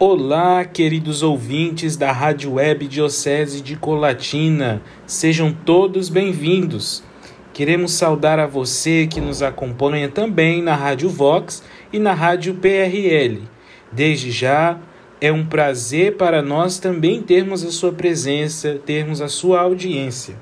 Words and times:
Olá, 0.00 0.64
queridos 0.64 1.24
ouvintes 1.24 1.96
da 1.96 2.12
Rádio 2.12 2.52
Web 2.52 2.86
Diocese 2.86 3.60
de 3.60 3.74
Colatina, 3.74 4.80
sejam 5.04 5.52
todos 5.52 6.08
bem-vindos. 6.08 7.02
Queremos 7.52 7.94
saudar 7.94 8.38
a 8.38 8.46
você 8.46 9.08
que 9.08 9.20
nos 9.20 9.42
acompanha 9.42 10.08
também 10.08 10.62
na 10.62 10.76
Rádio 10.76 11.08
Vox 11.08 11.64
e 11.92 11.98
na 11.98 12.14
Rádio 12.14 12.54
PRL. 12.54 13.42
Desde 13.90 14.30
já, 14.30 14.78
é 15.20 15.32
um 15.32 15.44
prazer 15.44 16.16
para 16.16 16.42
nós 16.42 16.78
também 16.78 17.20
termos 17.20 17.64
a 17.64 17.72
sua 17.72 17.90
presença, 17.90 18.80
termos 18.86 19.20
a 19.20 19.26
sua 19.26 19.62
audiência. 19.62 20.36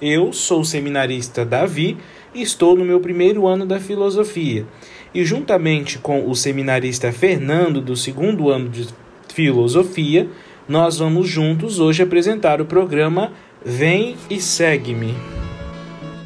Eu 0.00 0.32
sou 0.32 0.60
o 0.60 0.64
seminarista 0.64 1.44
Davi 1.44 1.98
e 2.32 2.42
estou 2.42 2.76
no 2.76 2.84
meu 2.84 3.00
primeiro 3.00 3.48
ano 3.48 3.66
da 3.66 3.80
filosofia. 3.80 4.64
E 5.12 5.24
juntamente 5.24 5.98
com 5.98 6.28
o 6.28 6.34
seminarista 6.34 7.10
Fernando, 7.12 7.80
do 7.80 7.96
segundo 7.96 8.48
ano 8.48 8.68
de 8.68 8.88
filosofia, 9.28 10.28
nós 10.68 10.98
vamos 10.98 11.28
juntos 11.28 11.80
hoje 11.80 12.02
apresentar 12.02 12.60
o 12.60 12.64
programa 12.64 13.32
Vem 13.64 14.16
e 14.30 14.40
Segue-me. 14.40 15.14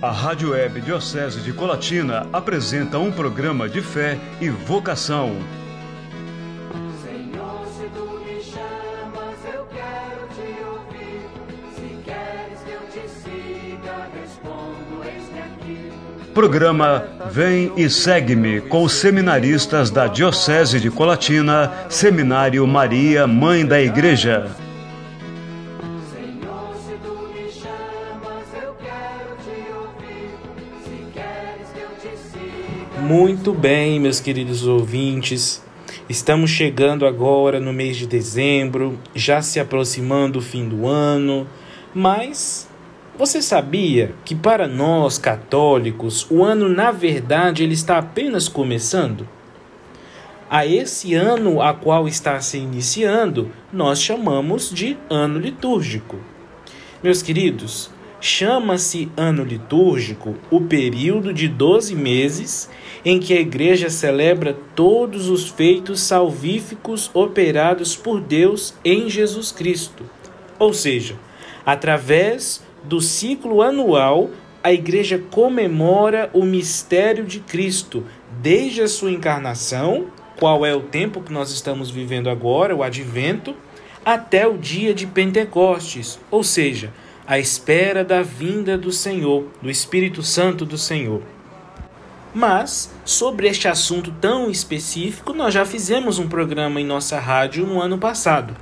A 0.03 0.11
Rádio 0.11 0.51
Web 0.51 0.83
Diocese 0.83 1.41
de 1.41 1.53
Colatina 1.53 2.27
apresenta 2.31 2.99
um 2.99 3.11
programa 3.11 3.69
de 3.71 3.81
fé 3.81 4.19
e 4.39 4.51
vocação 4.51 5.35
Programa 16.35 17.05
Vem 17.31 17.73
e 17.77 17.89
Segue-me 17.89 18.61
com 18.63 18.83
os 18.83 18.93
seminaristas 18.95 19.89
da 19.89 20.09
Diocese 20.09 20.81
de 20.81 20.91
Colatina, 20.91 21.73
Seminário 21.89 22.67
Maria, 22.67 23.25
Mãe 23.25 23.65
da 23.65 23.81
Igreja. 23.81 24.51
Muito 33.01 33.53
bem, 33.53 34.01
meus 34.01 34.19
queridos 34.19 34.67
ouvintes. 34.67 35.63
Estamos 36.09 36.51
chegando 36.51 37.07
agora 37.07 37.61
no 37.61 37.73
mês 37.73 37.97
de 37.97 38.09
dezembro, 38.09 38.99
já 39.15 39.41
se 39.41 39.61
aproximando 39.61 40.41
o 40.41 40.43
fim 40.43 40.69
do 40.69 40.89
ano, 40.89 41.47
mas 41.95 42.69
você 43.17 43.41
sabia 43.41 44.13
que 44.25 44.35
para 44.35 44.67
nós 44.67 45.19
católicos 45.19 46.27
o 46.31 46.43
ano 46.43 46.69
na 46.69 46.91
verdade 46.91 47.63
ele 47.63 47.75
está 47.75 47.99
apenas 47.99 48.49
começando? 48.49 49.29
A 50.51 50.67
esse 50.67 51.15
ano 51.15 51.63
a 51.63 51.73
qual 51.73 52.07
está 52.07 52.41
se 52.41 52.59
iniciando, 52.59 53.51
nós 53.73 54.01
chamamos 54.01 54.71
de 54.71 54.97
ano 55.09 55.39
litúrgico. 55.39 56.19
Meus 57.03 57.23
queridos, 57.23 57.91
chama-se 58.21 59.11
ano 59.17 59.45
litúrgico 59.45 60.35
o 60.51 60.63
período 60.63 61.33
de 61.33 61.47
12 61.47 61.95
meses 61.95 62.69
em 63.05 63.21
que 63.21 63.33
a 63.33 63.41
igreja 63.41 63.91
celebra 63.91 64.57
todos 64.75 65.29
os 65.29 65.49
feitos 65.49 66.01
salvíficos 66.01 67.11
operados 67.15 67.95
por 67.95 68.21
Deus 68.21 68.75
em 68.85 69.09
Jesus 69.09 69.53
Cristo. 69.53 70.05
Ou 70.59 70.73
seja, 70.73 71.17
através 71.65 72.63
do 72.85 73.01
ciclo 73.01 73.63
anual, 73.63 74.31
a 74.63 74.73
igreja 74.73 75.19
comemora 75.31 76.31
o 76.33 76.45
mistério 76.45 77.25
de 77.25 77.41
Cristo, 77.41 78.05
desde 78.41 78.83
a 78.83 78.89
sua 78.89 79.11
encarnação, 79.11 80.07
qual 80.39 80.65
é 80.65 80.75
o 80.75 80.81
tempo 80.81 81.21
que 81.21 81.33
nós 81.33 81.51
estamos 81.51 81.91
vivendo 81.91 82.31
agora, 82.31 82.75
o 82.75 82.83
advento, 82.83 83.55
até 84.05 84.47
o 84.47 84.59
dia 84.59 84.93
de 84.93 85.07
Pentecostes, 85.07 86.19
ou 86.31 86.43
seja, 86.43 86.93
a 87.27 87.39
espera 87.39 88.05
da 88.05 88.23
vinda 88.23 88.77
do 88.77 88.93
Senhor, 88.93 89.49
do 89.63 89.71
Espírito 89.71 90.23
Santo 90.23 90.65
do 90.67 90.77
Senhor. 90.77 91.23
Mas, 92.35 92.93
sobre 93.05 93.49
este 93.49 93.69
assunto 93.69 94.13
tão 94.21 94.51
específico, 94.51 95.33
nós 95.33 95.55
já 95.55 95.65
fizemos 95.65 96.19
um 96.19 96.29
programa 96.29 96.81
em 96.81 96.85
nossa 96.85 97.19
rádio 97.19 97.65
no 97.65 97.81
ano 97.81 97.97
passado. 97.97 98.57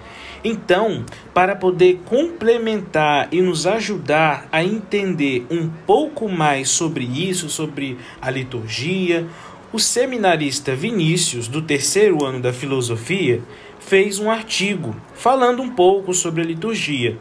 Então, 0.44 1.04
para 1.32 1.54
poder 1.54 2.00
complementar 2.04 3.28
e 3.30 3.40
nos 3.40 3.66
ajudar 3.66 4.48
a 4.50 4.64
entender 4.64 5.46
um 5.50 5.68
pouco 5.68 6.28
mais 6.28 6.68
sobre 6.68 7.04
isso, 7.04 7.48
sobre 7.48 7.96
a 8.20 8.28
liturgia, 8.28 9.26
o 9.72 9.78
seminarista 9.78 10.74
Vinícius, 10.74 11.46
do 11.46 11.62
terceiro 11.62 12.24
ano 12.24 12.40
da 12.40 12.52
filosofia, 12.52 13.40
fez 13.78 14.18
um 14.18 14.30
artigo 14.30 14.94
falando 15.14 15.62
um 15.62 15.70
pouco 15.70 16.12
sobre 16.12 16.42
a 16.42 16.44
liturgia. 16.44 17.16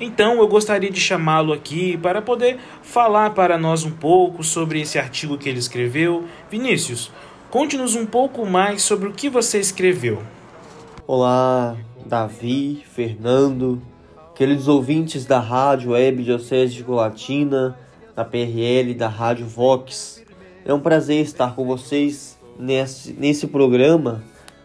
Então 0.00 0.38
eu 0.38 0.48
gostaria 0.48 0.90
de 0.90 1.00
chamá-lo 1.00 1.52
aqui 1.52 1.96
para 1.96 2.20
poder 2.20 2.58
falar 2.82 3.30
para 3.30 3.56
nós 3.56 3.84
um 3.84 3.90
pouco 3.90 4.42
sobre 4.42 4.80
esse 4.80 4.98
artigo 4.98 5.38
que 5.38 5.48
ele 5.48 5.58
escreveu. 5.58 6.24
Vinícius, 6.50 7.12
conte-nos 7.50 7.94
um 7.94 8.04
pouco 8.04 8.44
mais 8.44 8.82
sobre 8.82 9.08
o 9.08 9.12
que 9.12 9.28
você 9.28 9.60
escreveu. 9.60 10.22
Olá, 11.06 11.76
Davi, 12.06 12.84
Fernando, 12.84 13.80
queridos 14.34 14.68
ouvintes 14.68 15.24
da 15.24 15.40
Rádio 15.40 15.92
Web 15.92 16.22
Diocese 16.22 16.74
de 16.74 16.84
Colatina, 16.84 17.78
da 18.14 18.24
PRL, 18.24 18.92
da 18.94 19.08
Rádio 19.08 19.46
Vox. 19.46 20.22
É 20.66 20.74
um 20.74 20.80
prazer 20.80 21.22
estar 21.22 21.54
com 21.54 21.64
vocês 21.64 22.38
nesse, 22.58 23.14
nesse 23.14 23.46
programa 23.46 24.22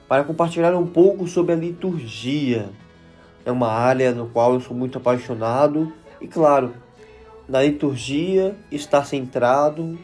para 0.07 0.25
compartilhar 0.25 0.75
um 0.75 0.85
pouco 0.85 1.27
sobre 1.27 1.53
a 1.53 1.55
liturgia. 1.55 2.69
É 3.45 3.51
uma 3.51 3.69
área 3.69 4.11
no 4.11 4.27
qual 4.27 4.53
eu 4.53 4.59
sou 4.59 4.75
muito 4.75 4.97
apaixonado 4.97 5.93
e, 6.19 6.27
claro, 6.27 6.73
na 7.47 7.63
liturgia 7.63 8.57
está 8.69 9.01
centrado 9.03 9.97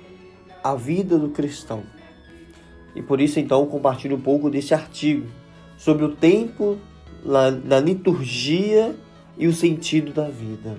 a 0.64 0.74
vida 0.74 1.18
do 1.18 1.30
cristão. 1.30 1.84
E 2.96 3.02
por 3.02 3.20
isso, 3.20 3.42
então, 3.42 3.66
compartilho 3.66 4.16
um 4.16 4.22
pouco 4.22 4.50
desse 4.50 4.74
artigo 4.74 5.28
sobre 5.78 6.06
o 6.06 6.16
tempo 6.16 6.80
na, 7.26 7.80
liturgia 7.80 8.96
e 9.38 9.48
o 9.48 9.54
sentido 9.54 10.14
da 10.14 10.30
vida. 10.30 10.78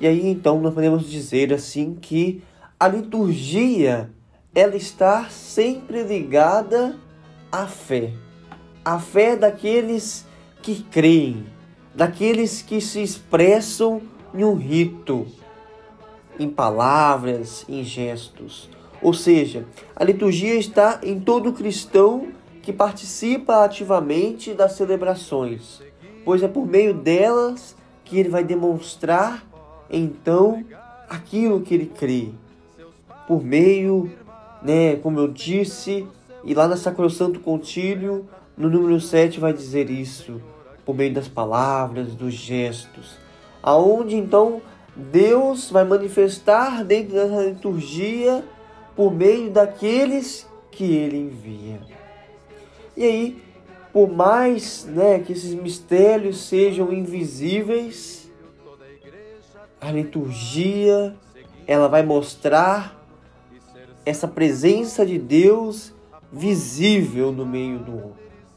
E 0.00 0.06
aí 0.06 0.26
então 0.26 0.60
nós 0.60 0.72
podemos 0.72 1.08
dizer 1.08 1.52
assim 1.52 1.94
que 1.94 2.42
a 2.78 2.88
liturgia 2.88 4.10
ela 4.54 4.74
está 4.74 5.28
sempre 5.28 6.02
ligada 6.02 6.98
à 7.52 7.66
fé. 7.66 8.12
A 8.82 8.98
fé 8.98 9.36
daqueles 9.36 10.26
que 10.62 10.82
creem, 10.84 11.44
daqueles 11.94 12.62
que 12.62 12.80
se 12.80 13.02
expressam 13.02 14.00
em 14.34 14.42
um 14.42 14.54
rito, 14.54 15.26
em 16.38 16.48
palavras, 16.48 17.66
em 17.68 17.84
gestos. 17.84 18.70
Ou 19.02 19.12
seja, 19.12 19.66
a 19.94 20.02
liturgia 20.02 20.54
está 20.54 21.00
em 21.02 21.20
todo 21.20 21.52
cristão 21.52 22.28
que 22.62 22.72
participa 22.72 23.64
ativamente 23.64 24.52
das 24.52 24.72
celebrações, 24.72 25.82
pois 26.24 26.42
é 26.42 26.48
por 26.48 26.66
meio 26.66 26.94
delas 26.94 27.76
que 28.04 28.18
ele 28.18 28.28
vai 28.28 28.44
demonstrar 28.44 29.44
então 29.90 30.64
aquilo 31.08 31.60
que 31.60 31.74
ele 31.74 31.86
crê. 31.86 32.28
Por 33.26 33.42
meio, 33.42 34.10
né, 34.62 34.96
como 34.96 35.18
eu 35.18 35.28
disse, 35.28 36.06
e 36.44 36.54
lá 36.54 36.68
na 36.68 36.76
Sacrosanto 36.76 37.40
Contílio, 37.40 38.28
no 38.56 38.68
número 38.68 39.00
7 39.00 39.40
vai 39.40 39.52
dizer 39.52 39.90
isso, 39.90 40.40
por 40.84 40.94
meio 40.94 41.14
das 41.14 41.28
palavras, 41.28 42.14
dos 42.14 42.34
gestos, 42.34 43.16
aonde 43.62 44.16
então 44.16 44.60
Deus 44.94 45.70
vai 45.70 45.84
manifestar 45.84 46.84
dentro 46.84 47.14
da 47.14 47.42
liturgia 47.42 48.44
por 48.96 49.12
meio 49.14 49.50
daqueles 49.50 50.48
que 50.70 50.84
ele 50.84 51.16
envia. 51.16 51.99
E 53.00 53.04
aí, 53.04 53.42
por 53.94 54.12
mais 54.12 54.84
né, 54.84 55.20
que 55.20 55.32
esses 55.32 55.54
mistérios 55.54 56.38
sejam 56.38 56.92
invisíveis, 56.92 58.30
a 59.80 59.90
liturgia 59.90 61.16
ela 61.66 61.88
vai 61.88 62.02
mostrar 62.02 63.02
essa 64.04 64.28
presença 64.28 65.06
de 65.06 65.18
Deus 65.18 65.94
visível 66.30 67.32
no 67.32 67.46
meio 67.46 67.78
do, 67.78 68.02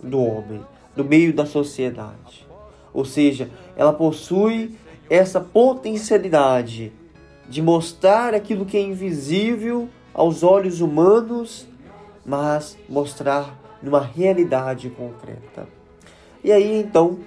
do 0.10 0.20
homem, 0.20 0.60
no 0.94 1.06
meio 1.06 1.34
da 1.34 1.46
sociedade. 1.46 2.46
Ou 2.94 3.06
seja, 3.06 3.50
ela 3.78 3.94
possui 3.94 4.76
essa 5.10 5.40
potencialidade 5.40 6.92
de 7.48 7.62
mostrar 7.62 8.34
aquilo 8.34 8.66
que 8.66 8.76
é 8.76 8.82
invisível 8.82 9.88
aos 10.14 10.44
olhos 10.44 10.82
humanos, 10.82 11.66
mas 12.26 12.78
mostrar 12.90 13.63
numa 13.84 14.00
realidade 14.00 14.90
concreta. 14.90 15.68
E 16.42 16.52
aí 16.52 16.80
então, 16.80 17.20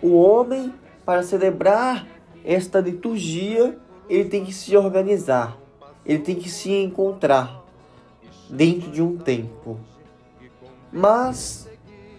o 0.00 0.14
homem, 0.14 0.72
para 1.04 1.24
celebrar 1.24 2.06
esta 2.44 2.80
liturgia, 2.80 3.76
ele 4.08 4.28
tem 4.28 4.44
que 4.44 4.52
se 4.52 4.76
organizar, 4.76 5.58
ele 6.06 6.20
tem 6.20 6.36
que 6.36 6.48
se 6.48 6.72
encontrar 6.72 7.64
dentro 8.48 8.90
de 8.90 9.02
um 9.02 9.18
tempo. 9.18 9.78
Mas 10.92 11.68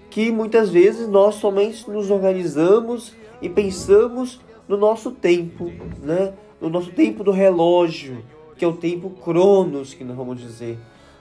que 0.10 0.32
muitas 0.32 0.70
vezes 0.70 1.08
nós 1.08 1.36
somente 1.36 1.90
nos 1.90 2.12
organizamos 2.12 3.16
e 3.42 3.48
pensamos 3.48 4.42
no 4.68 4.76
nosso 4.76 5.12
tempo, 5.12 5.72
né? 6.02 6.34
no 6.60 6.70
nosso 6.70 6.92
tempo 6.92 7.24
do 7.24 7.32
relógio, 7.32 8.24
que 8.58 8.66
é 8.66 8.68
o 8.68 8.74
tempo 8.74 9.10
cronos, 9.10 9.94
que 9.94 10.04
nós 10.04 10.18
vamos 10.18 10.40
dizer. 10.40 10.78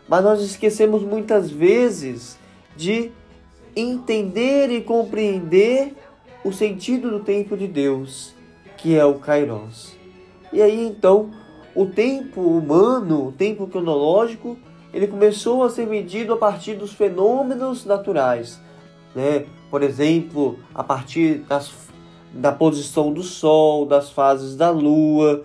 Mas 0.08 0.24
nós 0.24 0.42
esquecemos 0.42 1.02
muitas 1.02 1.50
vezes 1.50 2.38
de 2.78 3.10
entender 3.74 4.70
e 4.70 4.80
compreender 4.80 5.96
o 6.44 6.52
sentido 6.52 7.10
do 7.10 7.20
tempo 7.20 7.56
de 7.56 7.66
Deus, 7.66 8.32
que 8.76 8.96
é 8.96 9.04
o 9.04 9.14
Kairos. 9.14 9.96
E 10.52 10.62
aí 10.62 10.86
então, 10.86 11.30
o 11.74 11.86
tempo 11.86 12.40
humano, 12.40 13.26
o 13.26 13.32
tempo 13.32 13.66
cronológico, 13.66 14.56
ele 14.94 15.08
começou 15.08 15.64
a 15.64 15.70
ser 15.70 15.88
medido 15.88 16.32
a 16.32 16.36
partir 16.36 16.74
dos 16.74 16.92
fenômenos 16.92 17.84
naturais, 17.84 18.60
né? 19.14 19.44
Por 19.70 19.82
exemplo, 19.82 20.58
a 20.72 20.84
partir 20.84 21.40
das, 21.48 21.70
da 22.32 22.52
posição 22.52 23.12
do 23.12 23.24
Sol, 23.24 23.84
das 23.84 24.10
fases 24.10 24.56
da 24.56 24.70
Lua, 24.70 25.44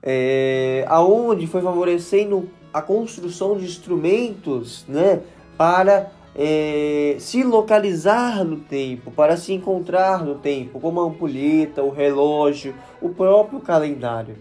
é, 0.00 0.86
aonde 0.88 1.46
foi 1.48 1.60
favorecendo 1.60 2.48
a 2.72 2.80
construção 2.80 3.58
de 3.58 3.64
instrumentos, 3.64 4.86
né? 4.88 5.20
Para 5.56 6.12
é, 6.40 7.16
se 7.18 7.42
localizar 7.42 8.44
no 8.44 8.58
tempo, 8.58 9.10
para 9.10 9.36
se 9.36 9.52
encontrar 9.52 10.24
no 10.24 10.36
tempo, 10.36 10.78
como 10.78 11.00
a 11.00 11.04
ampulheta, 11.04 11.82
o 11.82 11.90
relógio, 11.90 12.76
o 13.02 13.08
próprio 13.08 13.58
calendário. 13.58 14.36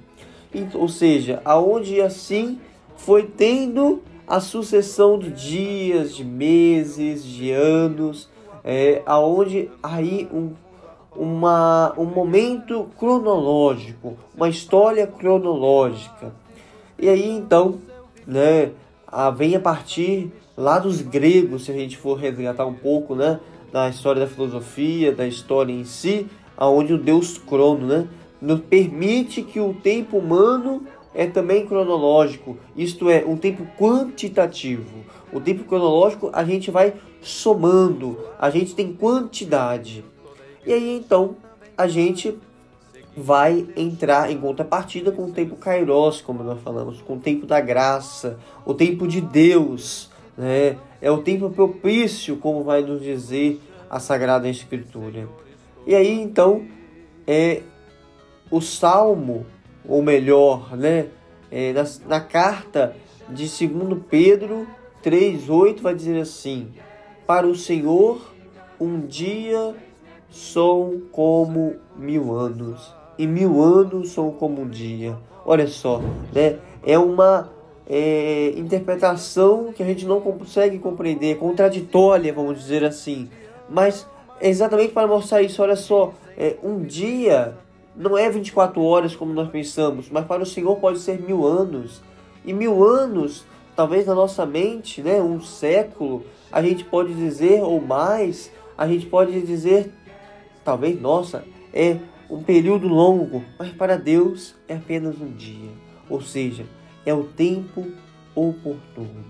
Ou 0.76 0.88
seja, 0.88 1.42
aonde 1.44 2.00
assim 2.00 2.60
foi 2.96 3.24
tendo 3.24 4.04
a 4.28 4.40
sucessão 4.40 5.18
de 5.18 5.32
dias, 5.32 6.16
de 6.16 6.24
meses, 6.24 7.24
de 7.24 7.52
anos, 7.52 8.30
é, 8.64 9.02
aonde 9.04 9.72
aí 9.82 10.30
um, 10.32 10.52
uma, 11.16 11.96
um 11.98 12.06
momento 12.06 12.88
cronológico, 13.00 14.16
uma 14.36 14.48
história 14.48 15.08
cronológica. 15.08 16.32
E 17.00 17.10
aí 17.10 17.28
então, 17.28 17.80
né, 18.26 18.72
vem 19.36 19.56
a 19.56 19.60
partir 19.60 20.32
lá 20.57 20.80
dos 20.80 21.01
gregos, 21.01 21.65
se 21.65 21.71
a 21.71 21.75
gente 21.75 21.95
for 21.95 22.15
resgatar 22.15 22.65
um 22.65 22.74
pouco, 22.74 23.13
né, 23.13 23.39
da 23.71 23.88
história 23.88 24.21
da 24.21 24.27
filosofia, 24.27 25.13
da 25.13 25.27
história 25.27 25.71
em 25.71 25.86
si, 25.86 26.25
aonde 26.57 26.94
o 26.94 26.98
Deus 26.98 27.38
crono, 27.38 27.86
né, 27.86 28.07
nos 28.42 28.59
permite 28.62 29.44
que 29.44 29.59
o 29.59 29.74
tempo 29.75 30.18
humano 30.18 30.83
é 31.13 31.27
também 31.27 31.65
cronológico, 31.65 32.57
isto 32.75 33.09
é, 33.09 33.24
um 33.25 33.38
tempo 33.38 33.68
quantitativo. 33.77 35.06
O 35.31 35.39
tempo 35.39 35.63
cronológico 35.63 36.30
a 36.33 36.44
gente 36.44 36.71
vai 36.71 36.94
somando, 37.21 38.18
a 38.39 38.50
gente 38.50 38.74
tem 38.75 38.94
quantidade. 38.94 40.04
E 40.65 40.74
aí 40.74 40.98
então 40.98 41.36
a 41.77 41.88
gente 41.88 42.38
vai 43.15 43.68
entrar 43.75 44.31
em 44.31 44.38
contrapartida 44.38 45.12
com 45.12 45.25
o 45.25 45.31
tempo 45.31 45.56
kairos, 45.56 46.21
como 46.21 46.44
nós 46.44 46.62
falamos, 46.62 47.01
com 47.01 47.15
o 47.15 47.19
tempo 47.19 47.48
da 47.48 47.59
graça, 47.59 48.38
o 48.63 48.75
tempo 48.75 49.07
de 49.07 49.19
Deus, 49.19 50.12
né? 50.38 50.78
É 51.01 51.12
o 51.12 51.19
tempo 51.19 51.50
propício, 51.50 52.38
como 52.38 52.63
vai 52.63 52.81
nos 52.81 53.01
dizer 53.01 53.60
a 53.89 54.00
Sagrada 54.00 54.48
Escritura. 54.48 55.28
E 55.86 55.95
aí 55.95 56.22
então 56.22 56.66
é 57.25 57.62
o 58.51 58.62
Salmo, 58.62 59.45
ou 59.88 60.01
melhor, 60.01 60.75
né, 60.75 61.07
é, 61.51 61.74
na, 61.74 61.84
na 62.07 62.19
carta 62.19 62.95
de 63.30 63.48
2 63.68 64.01
Pedro 64.10 64.68
3,8 65.04 65.81
vai 65.81 65.95
dizer 65.95 66.19
assim: 66.19 66.74
Para 67.25 67.48
o 67.48 67.56
Senhor, 67.56 68.33
um 68.80 69.00
dia 69.00 69.75
são 70.30 71.01
como 71.12 71.75
mil 71.95 72.36
anos, 72.36 72.94
e 73.18 73.25
mil 73.25 73.62
anos 73.62 74.12
são 74.12 74.31
como 74.31 74.62
um 74.62 74.68
dia. 74.68 75.18
Olha 75.45 75.68
só, 75.68 76.01
né? 76.33 76.57
É 76.83 76.98
uma 77.00 77.50
é, 77.89 78.54
interpretação 78.57 79.72
que 79.74 79.81
a 79.81 79.86
gente 79.86 80.06
não 80.06 80.19
consegue 80.19 80.78
compreender, 80.78 81.38
contraditória, 81.38 82.34
vamos 82.34 82.60
dizer 82.60 82.84
assim. 82.84 83.30
Mas 83.69 84.07
exatamente 84.42 84.94
para 84.94 85.07
mostrar 85.07 85.42
isso, 85.42 85.62
olha 85.62 85.75
só, 85.75 86.13
é, 86.38 86.57
um 86.62 86.81
dia 86.81 87.56
não 87.95 88.18
é 88.18 88.30
24 88.30 88.81
horas 88.84 89.16
como 89.16 89.34
nós 89.34 89.50
pensamos, 89.50 90.10
mas 90.10 90.25
para 90.25 90.44
o 90.44 90.45
Senhor 90.45 90.75
pode 90.78 91.00
ser 91.00 91.19
mil 91.19 91.45
anos. 91.45 92.01
E 92.45 92.54
mil 92.54 92.84
anos, 92.84 93.45
talvez 93.75 94.06
na 94.06 94.13
nossa 94.13 94.45
mente, 94.45 95.01
né, 95.01 95.22
um 95.22 95.42
século, 95.42 96.24
a 96.51 96.62
gente 96.62 96.83
pode 96.83 97.13
dizer, 97.13 97.62
ou 97.62 97.81
mais, 97.81 98.51
a 98.78 98.88
gente 98.88 99.06
pode 99.06 99.42
dizer, 99.42 99.92
talvez, 100.63 101.00
nossa, 101.01 101.44
é 101.74 101.98
um 102.30 102.44
período 102.44 102.88
longo, 102.88 103.44
mas 103.57 103.72
para 103.72 103.98
Deus 103.98 104.56
é 104.68 104.75
apenas 104.75 105.19
um 105.19 105.31
dia. 105.31 105.72
Ou 106.10 106.22
seja, 106.22 106.66
é 107.07 107.13
o 107.13 107.24
tempo 107.24 107.88
oportuno. 108.36 109.24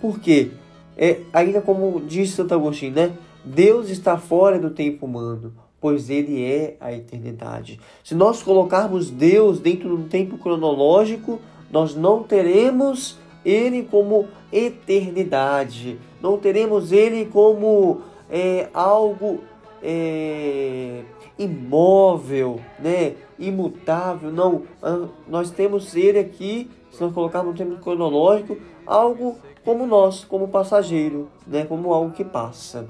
Por 0.00 0.18
quê? 0.18 0.50
É, 0.96 1.20
ainda 1.32 1.60
como 1.60 2.00
disse 2.00 2.32
Santo 2.32 2.52
Agostinho, 2.52 2.92
né? 2.92 3.12
Deus 3.44 3.88
está 3.88 4.18
fora 4.18 4.58
do 4.58 4.70
tempo 4.70 5.06
humano, 5.06 5.54
pois 5.80 6.10
ele 6.10 6.44
é 6.44 6.76
a 6.80 6.92
eternidade. 6.92 7.80
Se 8.02 8.14
nós 8.14 8.42
colocarmos 8.42 9.10
Deus 9.10 9.60
dentro 9.60 9.96
do 9.96 10.08
tempo 10.08 10.36
cronológico, 10.36 11.40
nós 11.70 11.94
não 11.94 12.24
teremos 12.24 13.16
ele 13.44 13.84
como 13.84 14.26
eternidade, 14.52 15.98
não 16.20 16.36
teremos 16.36 16.90
ele 16.90 17.24
como 17.26 18.02
é, 18.28 18.68
algo 18.74 19.40
é, 19.82 21.02
imóvel, 21.38 22.60
né? 22.78 23.14
imutável. 23.38 24.30
Não, 24.30 24.62
ah, 24.82 25.06
nós 25.26 25.50
temos 25.50 25.94
ele 25.96 26.18
aqui 26.18 26.68
se 27.00 27.04
nós 27.04 27.14
colocarmos 27.14 27.52
no 27.52 27.56
tempo 27.58 27.80
cronológico, 27.82 28.58
algo 28.86 29.38
como 29.64 29.86
nós, 29.86 30.22
como 30.22 30.48
passageiro, 30.48 31.30
né? 31.46 31.64
como 31.64 31.94
algo 31.94 32.12
que 32.12 32.22
passa. 32.22 32.86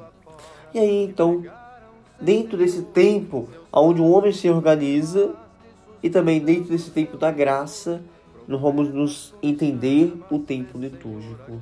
E 0.74 0.80
aí 0.80 1.04
então, 1.04 1.44
dentro 2.20 2.58
desse 2.58 2.82
tempo 2.82 3.48
onde 3.72 4.00
o 4.00 4.10
homem 4.10 4.32
se 4.32 4.50
organiza, 4.50 5.32
e 6.02 6.10
também 6.10 6.40
dentro 6.40 6.70
desse 6.70 6.90
tempo 6.90 7.16
da 7.16 7.30
graça, 7.30 8.02
nós 8.48 8.60
vamos 8.60 8.92
nos 8.92 9.34
entender 9.40 10.12
o 10.28 10.40
tempo 10.40 10.76
litúrgico. 10.76 11.52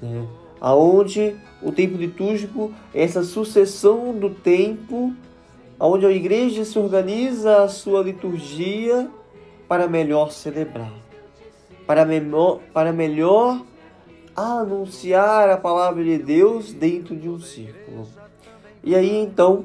Né? 0.00 0.24
Aonde 0.60 1.34
o 1.60 1.72
tempo 1.72 1.96
litúrgico 1.96 2.72
é 2.94 3.02
essa 3.02 3.24
sucessão 3.24 4.12
do 4.12 4.30
tempo, 4.30 5.12
onde 5.80 6.06
a 6.06 6.12
igreja 6.12 6.64
se 6.64 6.78
organiza 6.78 7.62
a 7.62 7.68
sua 7.68 8.02
liturgia 8.02 9.08
para 9.66 9.88
melhor 9.88 10.30
celebrar 10.30 11.07
para, 11.88 12.06
para 12.74 12.92
melhor 12.92 13.62
anunciar 14.36 15.48
a 15.48 15.56
palavra 15.56 16.04
de 16.04 16.18
Deus 16.18 16.70
dentro 16.70 17.16
de 17.16 17.30
um 17.30 17.40
círculo. 17.40 18.06
E 18.84 18.94
aí 18.94 19.16
então, 19.16 19.64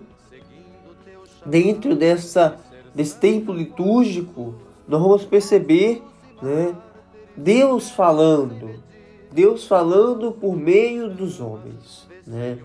dentro 1.45 1.97
dessa, 1.97 2.57
desse 2.95 3.17
tempo 3.17 3.51
litúrgico, 3.51 4.55
nós 4.87 5.01
vamos 5.01 5.25
perceber 5.25 6.01
né, 6.41 6.73
Deus 7.35 7.89
falando, 7.89 8.69
Deus 9.29 9.67
falando 9.67 10.31
por 10.31 10.55
meio 10.55 11.09
dos 11.09 11.41
homens. 11.41 12.07
Né? 12.25 12.57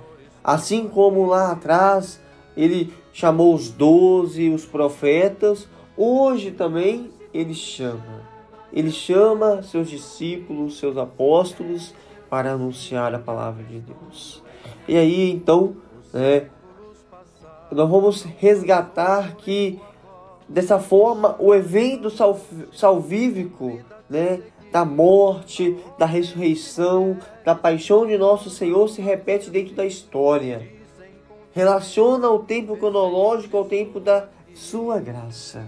Assim 0.43 0.87
como 0.87 1.27
lá 1.27 1.51
atrás 1.51 2.21
ele 2.57 2.95
chamou 3.13 3.57
os 3.57 3.71
doze, 3.71 4.51
os 4.51 4.65
profetas, 4.65 5.67
hoje 5.97 6.53
também 6.53 7.11
ele 7.35 7.55
chama 7.55 8.28
ele 8.73 8.91
chama 8.91 9.63
seus 9.63 9.89
discípulos, 9.89 10.79
seus 10.79 10.97
apóstolos, 10.97 11.95
para 12.29 12.53
anunciar 12.53 13.15
a 13.15 13.19
palavra 13.19 13.65
de 13.65 13.81
Deus. 13.81 14.43
E 14.87 14.97
aí, 14.97 15.31
então, 15.31 15.77
né, 16.13 16.49
nós 17.71 17.89
vamos 17.89 18.23
resgatar 18.23 19.37
que, 19.37 19.81
dessa 20.49 20.79
forma, 20.79 21.37
o 21.39 21.55
evento 21.55 22.11
salvífico, 22.73 23.81
né, 24.09 24.41
da 24.71 24.85
morte, 24.85 25.77
da 25.99 26.07
ressurreição, 26.07 27.17
da 27.45 27.55
paixão 27.55 28.07
de 28.07 28.19
nosso 28.19 28.51
Senhor 28.51 28.89
se 28.89 29.01
repete 29.01 29.51
dentro 29.51 29.75
da 29.75 29.87
história. 29.87 30.69
Relaciona 31.53 32.29
o 32.31 32.41
tempo 32.41 32.77
cronológico 32.77 33.57
ao 33.57 33.65
tempo 33.65 33.99
da 33.99 34.29
sua 34.55 34.99
graça. 34.99 35.67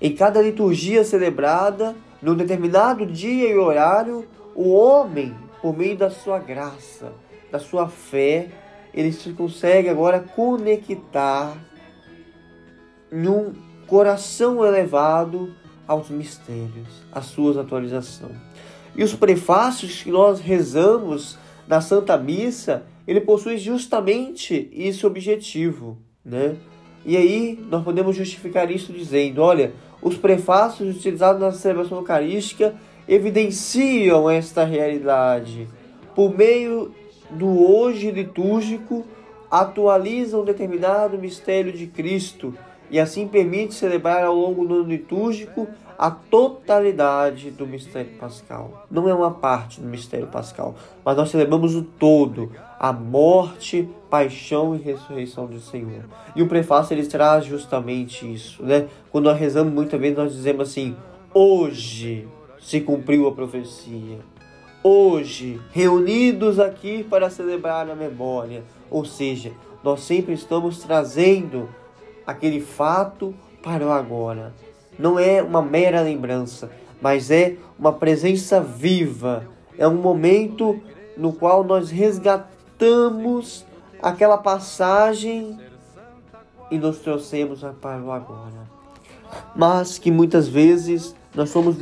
Em 0.00 0.14
cada 0.14 0.40
liturgia 0.40 1.02
celebrada, 1.02 1.96
num 2.20 2.34
determinado 2.34 3.06
dia 3.06 3.50
e 3.50 3.56
horário, 3.56 4.26
o 4.54 4.72
homem, 4.72 5.34
por 5.62 5.76
meio 5.76 5.96
da 5.96 6.10
sua 6.10 6.38
graça, 6.38 7.12
da 7.50 7.58
sua 7.58 7.88
fé, 7.88 8.48
ele 8.92 9.12
se 9.12 9.32
consegue 9.32 9.88
agora 9.88 10.20
conectar 10.20 11.56
num 13.10 13.52
coração 13.86 14.64
elevado 14.64 15.54
aos 15.86 16.10
mistérios, 16.10 17.04
às 17.12 17.26
suas 17.26 17.56
atualizações. 17.56 18.36
E 18.94 19.02
os 19.02 19.14
prefácios 19.14 20.02
que 20.02 20.10
nós 20.10 20.40
rezamos 20.40 21.38
na 21.66 21.80
Santa 21.80 22.16
Missa, 22.18 22.84
ele 23.06 23.20
possui 23.20 23.56
justamente 23.56 24.68
esse 24.72 25.06
objetivo, 25.06 25.98
né? 26.24 26.56
E 27.06 27.16
aí 27.16 27.58
nós 27.70 27.84
podemos 27.84 28.16
justificar 28.16 28.70
isso 28.70 28.92
dizendo, 28.92 29.40
olha, 29.40 29.72
os 30.02 30.16
prefácios 30.16 30.96
utilizados 30.96 31.40
na 31.40 31.52
celebração 31.52 31.98
eucarística 31.98 32.74
evidenciam 33.08 34.28
esta 34.28 34.64
realidade. 34.64 35.68
Por 36.14 36.36
meio 36.36 36.92
do 37.30 37.66
hoje 37.66 38.10
litúrgico, 38.10 39.04
atualizam 39.50 40.42
um 40.42 40.44
determinado 40.44 41.18
mistério 41.18 41.72
de 41.72 41.86
Cristo 41.86 42.54
e 42.90 42.98
assim 42.98 43.26
permite 43.26 43.74
celebrar 43.74 44.24
ao 44.24 44.34
longo 44.34 44.66
do 44.66 44.74
ano 44.74 44.88
litúrgico 44.88 45.66
a 45.98 46.12
totalidade 46.12 47.50
do 47.50 47.66
mistério 47.66 48.12
pascal. 48.18 48.86
Não 48.88 49.08
é 49.08 49.14
uma 49.14 49.32
parte 49.32 49.80
do 49.80 49.88
mistério 49.88 50.28
pascal, 50.28 50.76
mas 51.04 51.16
nós 51.16 51.28
celebramos 51.28 51.74
o 51.74 51.82
todo, 51.82 52.52
a 52.78 52.92
morte, 52.92 53.88
paixão 54.08 54.76
e 54.76 54.78
ressurreição 54.78 55.46
do 55.46 55.58
Senhor. 55.58 56.04
E 56.36 56.42
o 56.42 56.46
prefácio 56.46 56.94
ele 56.94 57.04
traz 57.04 57.44
justamente 57.44 58.32
isso, 58.32 58.62
né? 58.62 58.86
Quando 59.10 59.24
nós 59.24 59.36
rezamos 59.36 59.72
muitas 59.74 60.00
vezes 60.00 60.16
nós 60.16 60.32
dizemos 60.32 60.68
assim: 60.68 60.94
"Hoje 61.34 62.28
se 62.60 62.80
cumpriu 62.80 63.26
a 63.26 63.32
profecia. 63.32 64.18
Hoje, 64.84 65.60
reunidos 65.72 66.60
aqui 66.60 67.02
para 67.02 67.28
celebrar 67.28 67.90
a 67.90 67.96
memória, 67.96 68.62
ou 68.88 69.04
seja, 69.04 69.50
nós 69.82 70.02
sempre 70.02 70.34
estamos 70.34 70.78
trazendo 70.78 71.68
aquele 72.24 72.60
fato 72.60 73.34
para 73.60 73.84
o 73.84 73.90
agora 73.90 74.54
não 74.98 75.18
é 75.18 75.42
uma 75.42 75.62
mera 75.62 76.00
lembrança, 76.00 76.70
mas 77.00 77.30
é 77.30 77.56
uma 77.78 77.92
presença 77.92 78.60
viva. 78.60 79.46
É 79.76 79.86
um 79.86 79.94
momento 79.94 80.80
no 81.16 81.32
qual 81.32 81.62
nós 81.62 81.90
resgatamos 81.90 83.64
aquela 84.02 84.36
passagem 84.36 85.58
e 86.70 86.78
nos 86.78 86.98
trouxemos 86.98 87.60
para 87.80 88.02
o 88.02 88.10
agora. 88.10 88.68
Mas 89.54 89.98
que 89.98 90.10
muitas 90.10 90.48
vezes 90.48 91.14
nós 91.34 91.50
somos 91.50 91.76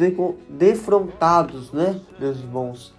defrontados, 0.49 1.73
né, 1.73 2.01
meus 2.19 2.39
irmãos, 2.39 2.95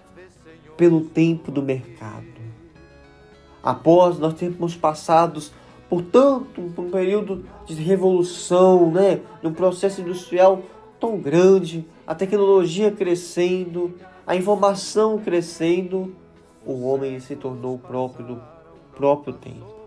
pelo 0.76 1.02
tempo 1.02 1.50
do 1.52 1.62
mercado. 1.62 2.26
Após 3.62 4.18
nós 4.18 4.34
termos 4.34 4.74
passados 4.74 5.52
Portanto, 5.88 6.60
um 6.60 6.90
período 6.90 7.44
de 7.66 7.74
revolução, 7.74 8.90
né, 8.90 9.20
um 9.42 9.52
processo 9.52 10.02
industrial 10.02 10.62
tão 11.00 11.18
grande, 11.18 11.86
a 12.06 12.14
tecnologia 12.14 12.90
crescendo, 12.90 13.94
a 14.26 14.36
informação 14.36 15.18
crescendo, 15.18 16.14
o 16.66 16.84
homem 16.84 17.18
se 17.20 17.34
tornou 17.34 17.78
próprio 17.78 18.26
do 18.26 18.42
próprio 18.94 19.32
tempo. 19.32 19.78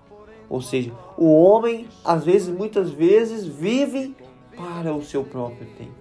Ou 0.49 0.61
seja, 0.61 0.91
o 1.17 1.31
homem, 1.31 1.87
às 2.03 2.25
vezes, 2.25 2.49
muitas 2.49 2.89
vezes, 2.91 3.45
vive 3.45 4.15
para 4.55 4.93
o 4.93 5.03
seu 5.03 5.23
próprio 5.23 5.67
tempo. 5.77 5.91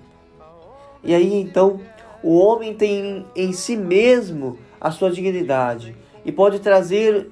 E 1.04 1.14
aí 1.14 1.34
então, 1.34 1.80
o 2.22 2.36
homem 2.38 2.74
tem 2.74 3.24
em 3.34 3.52
si 3.52 3.76
mesmo 3.76 4.58
a 4.80 4.90
sua 4.90 5.10
dignidade 5.10 5.94
e 6.24 6.32
pode 6.32 6.58
trazer 6.60 7.30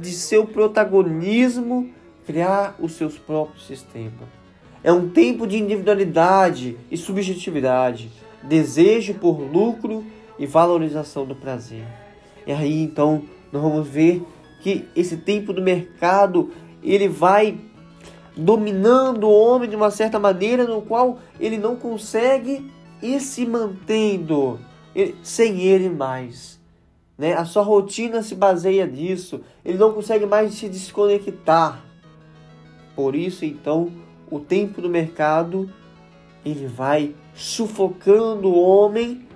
de 0.00 0.12
seu 0.12 0.46
protagonismo 0.46 1.90
criar 2.26 2.76
os 2.78 2.92
seus 2.92 3.18
próprios 3.18 3.66
sistemas. 3.66 4.28
É 4.82 4.92
um 4.92 5.08
tempo 5.08 5.46
de 5.46 5.58
individualidade 5.58 6.76
e 6.90 6.96
subjetividade, 6.96 8.10
desejo 8.42 9.14
por 9.14 9.40
lucro 9.40 10.04
e 10.38 10.46
valorização 10.46 11.24
do 11.24 11.34
prazer. 11.34 11.84
E 12.46 12.52
aí 12.52 12.82
então 12.82 13.22
nós 13.50 13.62
vamos 13.62 13.88
ver 13.88 14.22
que 14.60 14.86
esse 14.94 15.16
tempo 15.16 15.52
do 15.52 15.62
mercado 15.62 16.50
ele 16.82 17.08
vai 17.08 17.58
dominando 18.36 19.24
o 19.24 19.32
homem 19.32 19.68
de 19.68 19.76
uma 19.76 19.90
certa 19.90 20.18
maneira 20.18 20.64
no 20.64 20.82
qual 20.82 21.18
ele 21.38 21.56
não 21.56 21.76
consegue 21.76 22.70
ir 23.00 23.20
se 23.20 23.46
mantendo 23.46 24.58
sem 25.22 25.60
ele 25.60 25.88
mais. 25.88 26.60
Né? 27.16 27.34
A 27.34 27.44
sua 27.44 27.62
rotina 27.62 28.22
se 28.22 28.34
baseia 28.34 28.86
nisso. 28.86 29.40
Ele 29.64 29.78
não 29.78 29.92
consegue 29.92 30.26
mais 30.26 30.54
se 30.54 30.68
desconectar. 30.68 31.84
Por 32.94 33.14
isso, 33.14 33.44
então, 33.44 33.90
o 34.30 34.38
tempo 34.38 34.80
do 34.80 34.88
mercado 34.88 35.70
ele 36.44 36.66
vai 36.66 37.14
sufocando 37.34 38.48
o 38.48 38.60
homem 38.60 39.26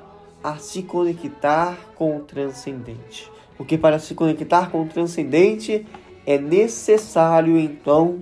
a 0.42 0.56
se 0.56 0.82
conectar 0.82 1.78
com 1.94 2.16
o 2.16 2.20
transcendente. 2.20 3.30
Porque 3.56 3.76
para 3.76 3.98
se 3.98 4.14
conectar 4.14 4.70
com 4.70 4.82
o 4.82 4.86
transcendente 4.86 5.86
é 6.26 6.38
necessário 6.38 7.58
então 7.58 8.20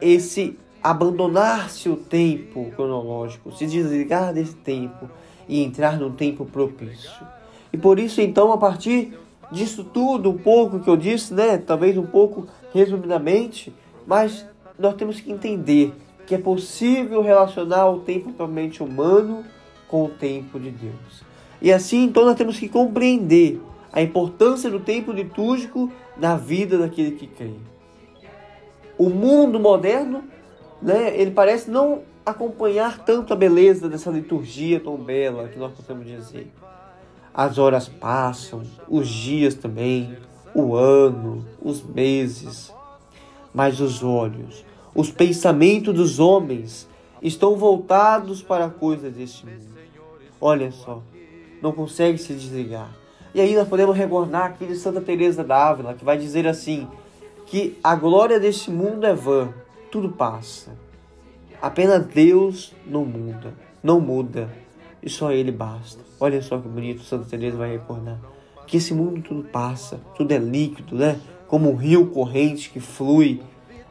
esse 0.00 0.58
abandonar-se 0.82 1.88
o 1.88 1.96
tempo 1.96 2.70
cronológico, 2.76 3.50
se 3.50 3.66
desligar 3.66 4.32
desse 4.32 4.54
tempo 4.54 5.10
e 5.48 5.62
entrar 5.62 5.98
num 5.98 6.12
tempo 6.12 6.44
propício. 6.44 7.26
E 7.72 7.76
por 7.76 7.98
isso 7.98 8.20
então, 8.20 8.52
a 8.52 8.58
partir 8.58 9.18
disso 9.50 9.84
tudo, 9.84 10.30
um 10.30 10.38
pouco 10.38 10.80
que 10.80 10.88
eu 10.88 10.96
disse, 10.96 11.34
né, 11.34 11.58
talvez 11.58 11.98
um 11.98 12.06
pouco 12.06 12.46
resumidamente, 12.72 13.74
mas 14.06 14.46
nós 14.78 14.94
temos 14.94 15.20
que 15.20 15.32
entender 15.32 15.92
que 16.26 16.34
é 16.34 16.38
possível 16.38 17.22
relacionar 17.22 17.88
o 17.90 18.00
tempo 18.00 18.32
propriamente 18.32 18.82
humano 18.82 19.44
com 19.88 20.04
o 20.04 20.08
tempo 20.08 20.58
de 20.58 20.70
Deus. 20.70 21.24
E 21.60 21.72
assim, 21.72 22.04
então, 22.04 22.24
nós 22.24 22.36
temos 22.36 22.58
que 22.58 22.68
compreender 22.68 23.60
a 23.92 24.02
importância 24.02 24.68
do 24.68 24.80
tempo 24.80 25.12
litúrgico 25.12 25.90
na 26.16 26.36
vida 26.36 26.76
daquele 26.76 27.12
que 27.12 27.26
crê. 27.26 27.52
O 28.98 29.08
mundo 29.08 29.58
moderno, 29.58 30.24
né, 30.82 31.18
ele 31.18 31.30
parece 31.30 31.70
não 31.70 32.02
acompanhar 32.24 33.04
tanto 33.04 33.32
a 33.32 33.36
beleza 33.36 33.88
dessa 33.88 34.10
liturgia 34.10 34.80
tão 34.80 34.96
bela 34.96 35.48
que 35.48 35.58
nós 35.58 35.72
podemos 35.72 36.06
dizer. 36.06 36.52
As 37.32 37.58
horas 37.58 37.88
passam, 37.88 38.62
os 38.88 39.08
dias 39.08 39.54
também, 39.54 40.16
o 40.54 40.74
ano, 40.74 41.44
os 41.62 41.82
meses, 41.82 42.72
mas 43.56 43.80
os 43.80 44.02
olhos, 44.02 44.62
os 44.94 45.10
pensamentos 45.10 45.94
dos 45.94 46.20
homens 46.20 46.86
estão 47.22 47.56
voltados 47.56 48.42
para 48.42 48.68
coisas 48.68 49.14
deste 49.14 49.46
mundo. 49.46 49.64
Olha 50.38 50.70
só, 50.70 51.02
não 51.62 51.72
consegue 51.72 52.18
se 52.18 52.34
desligar. 52.34 52.94
E 53.34 53.54
nós 53.54 53.66
podemos 53.66 53.96
recordar 53.96 54.44
aqui 54.44 54.66
de 54.66 54.76
Santa 54.76 55.00
Teresa 55.00 55.42
d'Ávila, 55.42 55.94
que 55.94 56.04
vai 56.04 56.18
dizer 56.18 56.46
assim, 56.46 56.86
que 57.46 57.78
a 57.82 57.96
glória 57.96 58.38
deste 58.38 58.70
mundo 58.70 59.06
é 59.06 59.14
vã, 59.14 59.48
tudo 59.90 60.10
passa. 60.10 60.72
Apenas 61.60 62.04
Deus 62.08 62.74
não 62.86 63.06
muda, 63.06 63.54
não 63.82 63.98
muda, 63.98 64.50
e 65.02 65.08
só 65.08 65.32
ele 65.32 65.50
basta. 65.50 66.02
Olha 66.20 66.42
só 66.42 66.58
que 66.58 66.68
bonito 66.68 67.02
Santa 67.04 67.24
Teresa 67.24 67.56
vai 67.56 67.72
recordar 67.72 68.20
que 68.66 68.76
esse 68.76 68.92
mundo 68.92 69.22
tudo 69.22 69.44
passa, 69.44 69.98
tudo 70.14 70.32
é 70.32 70.38
líquido, 70.38 70.96
né? 70.96 71.18
Como 71.48 71.70
um 71.70 71.76
rio 71.76 72.06
corrente 72.06 72.70
que 72.70 72.80
flui, 72.80 73.40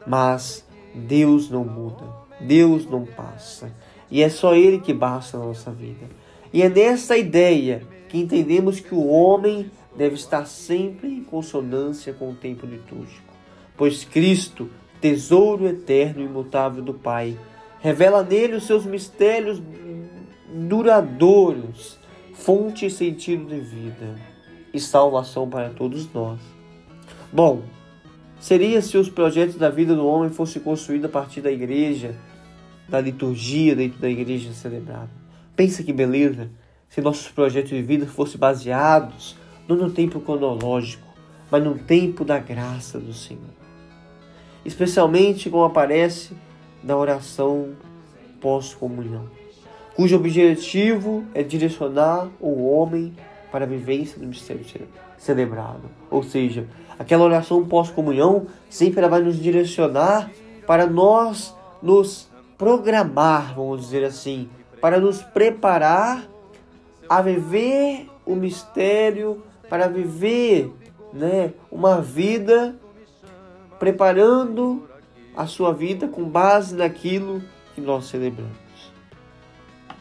mas 0.06 0.66
Deus 0.94 1.50
não 1.50 1.64
muda, 1.64 2.04
Deus 2.40 2.86
não 2.86 3.06
passa, 3.06 3.74
e 4.10 4.22
é 4.22 4.30
só 4.30 4.56
Ele 4.56 4.80
que 4.80 4.94
basta 4.94 5.38
na 5.38 5.46
nossa 5.46 5.72
vida. 5.72 6.06
E 6.54 6.62
é 6.62 6.70
nessa 6.70 7.18
ideia 7.18 7.82
que 8.08 8.18
entendemos 8.18 8.80
que 8.80 8.94
o 8.94 9.08
homem 9.08 9.70
deve 9.96 10.16
estar 10.16 10.46
sempre 10.46 11.08
em 11.08 11.24
consonância 11.24 12.14
com 12.14 12.30
o 12.30 12.36
tempo 12.36 12.66
litúrgico, 12.66 13.34
pois 13.76 14.04
Cristo, 14.04 14.70
tesouro 15.02 15.68
eterno 15.68 16.22
e 16.22 16.26
imutável 16.26 16.84
do 16.84 16.94
Pai, 16.94 17.38
revela 17.80 18.24
nele 18.24 18.56
os 18.56 18.66
seus 18.66 18.86
mistérios 18.86 19.62
duradouros, 20.54 22.00
fonte 22.34 22.86
e 22.86 22.90
sentido 22.90 23.46
de 23.46 23.60
vida 23.60 24.16
e 24.74 24.80
salvação 24.80 25.50
para 25.50 25.70
todos 25.70 26.12
nós. 26.14 26.55
Bom, 27.36 27.64
seria 28.40 28.82
se 28.82 28.98
os 28.98 29.10
projetos 29.10 29.58
da 29.58 29.70
vida 29.70 29.94
do 29.94 30.08
homem 30.08 30.30
fossem 30.30 30.62
construídos 30.62 31.08
a 31.08 31.12
partir 31.12 31.42
da 31.42 31.52
igreja, 31.52 32.16
da 32.88 33.02
liturgia 33.02 33.76
dentro 33.76 34.00
da 34.00 34.10
igreja 34.10 34.54
celebrada. 34.54 35.10
Pensa 35.54 35.84
que 35.84 35.92
beleza 35.92 36.50
se 36.88 37.02
nossos 37.02 37.28
projetos 37.28 37.72
de 37.72 37.82
vida 37.82 38.06
fossem 38.06 38.40
baseados 38.40 39.36
não 39.68 39.76
no 39.76 39.92
tempo 39.92 40.22
cronológico, 40.22 41.06
mas 41.52 41.62
no 41.62 41.78
tempo 41.78 42.24
da 42.24 42.40
graça 42.40 43.02
do 43.02 43.12
Senhor. 43.12 43.44
Especialmente 44.64 45.50
como 45.50 45.66
aparece 45.66 46.34
na 46.82 46.96
oração 46.96 47.74
pós-comunhão, 48.40 49.30
cujo 49.94 50.16
objetivo 50.16 51.26
é 51.34 51.44
direcionar 51.44 52.30
o 52.40 52.66
homem 52.66 53.14
para 53.52 53.66
a 53.66 53.68
vivência 53.68 54.18
do 54.18 54.26
mistério 54.26 54.64
celebrado, 55.18 55.90
ou 56.10 56.24
seja, 56.24 56.66
aquela 56.98 57.24
oração 57.24 57.66
pós-comunhão 57.66 58.48
sempre 58.70 59.08
vai 59.08 59.22
nos 59.22 59.38
direcionar 59.38 60.32
para 60.66 60.88
nós 60.88 61.56
nos 61.82 62.30
programar, 62.58 63.54
vamos 63.56 63.82
dizer 63.82 64.04
assim, 64.04 64.50
para 64.82 65.00
nos 65.00 65.22
preparar 65.22 66.28
a 67.08 67.22
viver 67.22 68.10
o 68.26 68.36
mistério, 68.36 69.44
para 69.70 69.88
viver 69.88 70.74
né, 71.14 71.54
uma 71.72 72.02
vida 72.02 72.76
preparando 73.80 74.88
a 75.36 75.46
sua 75.46 75.74
vida 75.74 76.08
com 76.08 76.24
base 76.24 76.76
naquilo 76.76 77.42
que 77.74 77.82
nós 77.82 78.06
celebramos. 78.06 78.56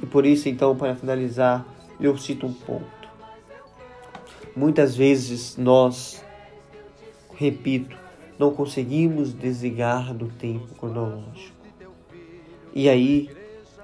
E 0.03 0.07
por 0.07 0.25
isso, 0.25 0.49
então, 0.49 0.77
para 0.77 0.95
finalizar, 0.95 1.65
eu 2.01 2.17
cito 2.17 2.47
um 2.47 2.53
ponto. 2.53 2.85
Muitas 4.57 4.95
vezes 4.97 5.57
nós, 5.57 6.24
repito, 7.37 7.97
não 8.39 8.53
conseguimos 8.53 9.33
desligar 9.33 10.13
do 10.15 10.27
tempo 10.27 10.75
cronológico. 10.75 11.55
E 12.75 12.89
aí 12.89 13.31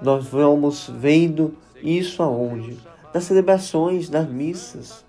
nós 0.01 0.27
vamos 0.27 0.89
vendo 0.89 1.55
isso 1.81 2.21
aonde? 2.21 2.77
Nas 3.13 3.23
celebrações, 3.23 4.09
nas 4.09 4.27
missas. 4.27 5.05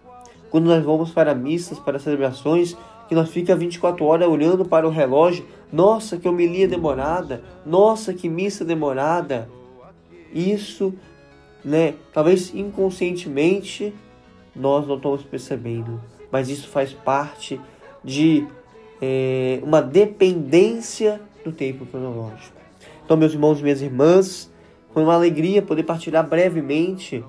Quando 0.50 0.66
nós 0.66 0.84
vamos 0.84 1.10
para 1.10 1.34
missas, 1.34 1.78
para 1.78 1.98
celebrações, 1.98 2.76
que 3.08 3.14
nós 3.14 3.30
fica 3.30 3.56
24 3.56 4.04
horas 4.04 4.28
olhando 4.28 4.64
para 4.64 4.86
o 4.86 4.90
relógio, 4.90 5.46
nossa, 5.72 6.16
que 6.16 6.28
homilia 6.28 6.68
demorada, 6.68 7.42
nossa, 7.64 8.12
que 8.14 8.28
missa 8.28 8.64
demorada. 8.64 9.48
Isso, 10.32 10.94
né, 11.64 11.94
talvez 12.12 12.54
inconscientemente 12.54 13.92
nós 14.54 14.86
não 14.86 14.96
estamos 14.96 15.22
percebendo, 15.22 16.00
mas 16.30 16.48
isso 16.48 16.68
faz 16.68 16.92
parte 16.92 17.60
de 18.04 18.46
é, 19.00 19.60
uma 19.62 19.80
dependência 19.80 21.20
do 21.44 21.52
tempo 21.52 21.84
cronológico. 21.86 22.56
Então, 23.04 23.16
meus 23.16 23.32
irmãos 23.32 23.58
e 23.58 23.62
minhas 23.62 23.82
irmãs, 23.82 24.50
foi 24.92 25.02
uma 25.02 25.14
alegria 25.14 25.60
poder 25.62 25.82
partilhar 25.82 26.26
brevemente 26.26 27.24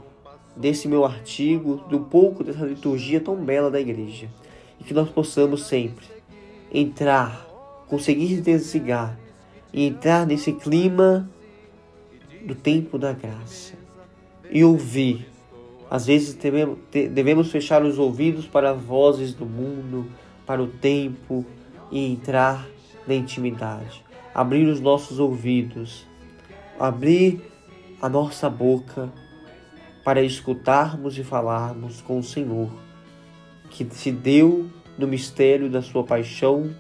desse 0.56 0.88
meu 0.88 1.04
artigo, 1.04 1.78
do 1.90 2.00
pouco 2.02 2.44
dessa 2.44 2.66
liturgia 2.66 3.20
tão 3.20 3.36
bela 3.36 3.72
da 3.72 3.80
igreja. 3.80 4.30
E 4.80 4.84
que 4.84 4.94
nós 4.94 5.10
possamos 5.10 5.66
sempre 5.66 6.06
entrar, 6.72 7.48
conseguir 7.88 8.42
desligar 8.42 9.18
e 9.72 9.88
entrar 9.88 10.28
nesse 10.28 10.54
clima 10.54 11.30
do 12.46 12.54
tempo 12.54 12.98
da 12.98 13.14
graça 13.14 13.74
e 14.52 14.64
ouvir. 14.64 15.28
Às 15.90 16.06
vezes 16.06 16.38
devemos 17.12 17.52
fechar 17.52 17.84
os 17.84 17.98
ouvidos 17.98 18.46
para 18.46 18.74
vozes 18.74 19.34
do 19.34 19.46
mundo, 19.46 20.08
para 20.46 20.62
o 20.62 20.68
tempo, 20.68 21.46
e 21.94 22.12
entrar 22.12 22.68
na 23.08 23.14
intimidade. 23.14 24.04
Abrir 24.34 24.68
os 24.68 24.82
nossos 24.82 25.20
ouvidos, 25.20 26.08
abrir 26.80 27.40
a 28.02 28.10
nossa 28.10 28.50
boca 28.50 29.14
para 30.04 30.24
escutarmos 30.24 31.18
e 31.18 31.24
falarmos 31.24 32.02
com 32.02 32.18
o 32.18 32.24
Senhor, 32.24 32.70
que 33.70 33.88
se 33.92 34.12
deu 34.12 34.70
no 34.98 35.08
mistério 35.08 35.70
da 35.70 35.84
sua 35.84 36.04
paixão, 36.04 36.76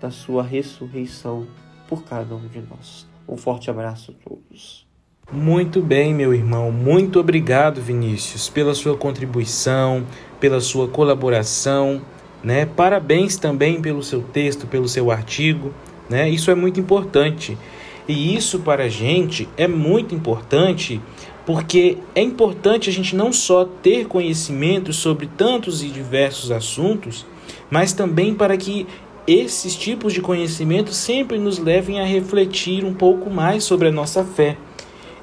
da 0.00 0.10
sua 0.10 0.42
ressurreição 0.42 1.46
por 1.88 2.04
cada 2.04 2.34
um 2.34 2.46
de 2.46 2.60
nós. 2.60 3.06
Um 3.26 3.38
forte 3.38 3.70
abraço 3.70 4.12
a 4.12 4.28
todos. 4.28 4.86
Muito 5.32 5.80
bem, 5.80 6.14
meu 6.14 6.32
irmão. 6.32 6.70
Muito 6.70 7.18
obrigado, 7.18 7.80
Vinícius, 7.80 8.48
pela 8.48 8.74
sua 8.74 8.96
contribuição, 8.96 10.06
pela 10.38 10.60
sua 10.60 10.86
colaboração 10.86 12.02
né? 12.46 12.64
Parabéns 12.64 13.36
também 13.36 13.82
pelo 13.82 14.04
seu 14.04 14.22
texto, 14.22 14.68
pelo 14.68 14.88
seu 14.88 15.10
artigo. 15.10 15.74
Né? 16.08 16.30
Isso 16.30 16.48
é 16.48 16.54
muito 16.54 16.78
importante. 16.78 17.58
E 18.06 18.36
isso 18.36 18.60
para 18.60 18.84
a 18.84 18.88
gente 18.88 19.48
é 19.56 19.66
muito 19.66 20.14
importante 20.14 21.00
porque 21.44 21.98
é 22.14 22.22
importante 22.22 22.88
a 22.88 22.92
gente 22.92 23.16
não 23.16 23.32
só 23.32 23.64
ter 23.64 24.06
conhecimento 24.06 24.92
sobre 24.92 25.26
tantos 25.26 25.82
e 25.82 25.88
diversos 25.88 26.52
assuntos, 26.52 27.26
mas 27.68 27.92
também 27.92 28.32
para 28.32 28.56
que 28.56 28.86
esses 29.26 29.74
tipos 29.74 30.12
de 30.12 30.20
conhecimento 30.20 30.92
sempre 30.92 31.38
nos 31.38 31.58
levem 31.58 32.00
a 32.00 32.04
refletir 32.04 32.84
um 32.84 32.94
pouco 32.94 33.28
mais 33.28 33.64
sobre 33.64 33.88
a 33.88 33.92
nossa 33.92 34.24
fé. 34.24 34.56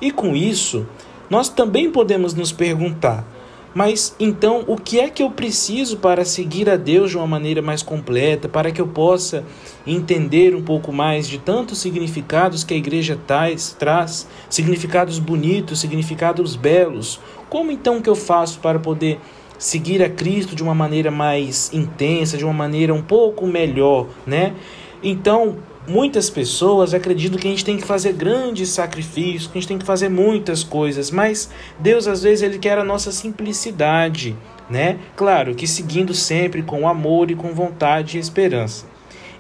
E 0.02 0.12
com 0.12 0.36
isso, 0.36 0.86
nós 1.30 1.48
também 1.48 1.90
podemos 1.90 2.34
nos 2.34 2.52
perguntar: 2.52 3.26
mas 3.74 4.16
então, 4.20 4.64
o 4.68 4.78
que 4.78 5.00
é 5.00 5.10
que 5.10 5.24
eu 5.24 5.32
preciso 5.32 5.98
para 5.98 6.24
seguir 6.24 6.70
a 6.70 6.76
Deus 6.76 7.12
de 7.12 7.18
uma 7.18 7.26
maneira 7.26 7.62
mais 7.62 7.82
completa, 7.82 8.48
para 8.48 8.72
que 8.72 8.80
eu 8.80 8.88
possa 8.88 9.44
entender 9.86 10.56
um 10.56 10.62
pouco 10.62 10.94
mais 10.94 11.28
de 11.28 11.40
tantos 11.40 11.80
significados 11.80 12.64
que 12.64 12.74
a 12.74 12.78
igreja 12.78 13.20
traz, 13.26 13.76
traz 13.78 14.28
significados 14.50 15.18
bonitos, 15.18 15.80
significados 15.80 16.56
belos? 16.56 17.20
Como 17.50 17.72
então 17.72 18.02
que 18.02 18.10
eu 18.10 18.16
faço 18.16 18.60
para 18.60 18.78
poder 18.80 19.20
seguir 19.58 20.04
a 20.04 20.10
Cristo 20.10 20.56
de 20.56 20.62
uma 20.62 20.76
maneira 20.76 21.10
mais 21.10 21.74
intensa, 21.74 22.38
de 22.38 22.44
uma 22.44 22.54
maneira 22.54 22.94
um 22.94 23.02
pouco 23.02 23.48
melhor, 23.48 24.08
né? 24.26 24.54
Então, 25.02 25.58
muitas 25.88 26.30
pessoas 26.30 26.94
acreditam 26.94 27.38
que 27.38 27.48
a 27.48 27.52
gente 27.52 27.66
tem 27.66 27.78
que 27.78 27.86
fazer 27.86 28.14
grandes 28.14 28.70
sacrifícios, 28.70 29.48
que 29.48 29.58
a 29.58 29.62
gente 29.62 29.68
tem 29.68 29.78
que 29.78 29.86
fazer 29.86 30.10
muitas 30.10 30.64
coisas, 30.64 31.12
mas 31.12 31.50
Deus 31.80 32.08
às 32.08 32.24
vezes 32.24 32.44
ele 32.44 32.58
quer 32.58 32.78
a 32.78 32.84
nossa 32.84 33.12
simplicidade, 33.12 34.36
né? 34.70 34.98
Claro 35.16 35.54
que 35.56 35.68
seguindo 35.68 36.14
sempre 36.14 36.62
com 36.64 36.88
amor 36.88 37.30
e 37.30 37.36
com 37.36 37.54
vontade 37.54 38.18
e 38.18 38.20
esperança. 38.20 38.86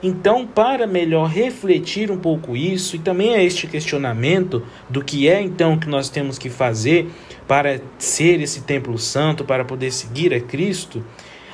Então, 0.03 0.45
para 0.45 0.86
melhor 0.86 1.29
refletir 1.29 2.12
um 2.12 2.17
pouco 2.17 2.58
isso 2.58 2.97
e 2.97 2.99
também 2.99 3.36
a 3.36 3.41
este 3.41 3.67
questionamento 3.67 4.62
do 4.89 5.01
que 5.01 5.29
é 5.29 5.41
então 5.41 5.79
que 5.79 5.88
nós 5.88 6.10
temos 6.10 6.38
que 6.38 6.49
fazer 6.49 7.10
para 7.47 7.79
ser 7.97 8.41
esse 8.41 8.63
templo 8.63 8.97
santo, 8.97 9.45
para 9.45 9.63
poder 9.63 9.91
seguir 9.91 10.34
a 10.34 10.41
Cristo, 10.41 11.01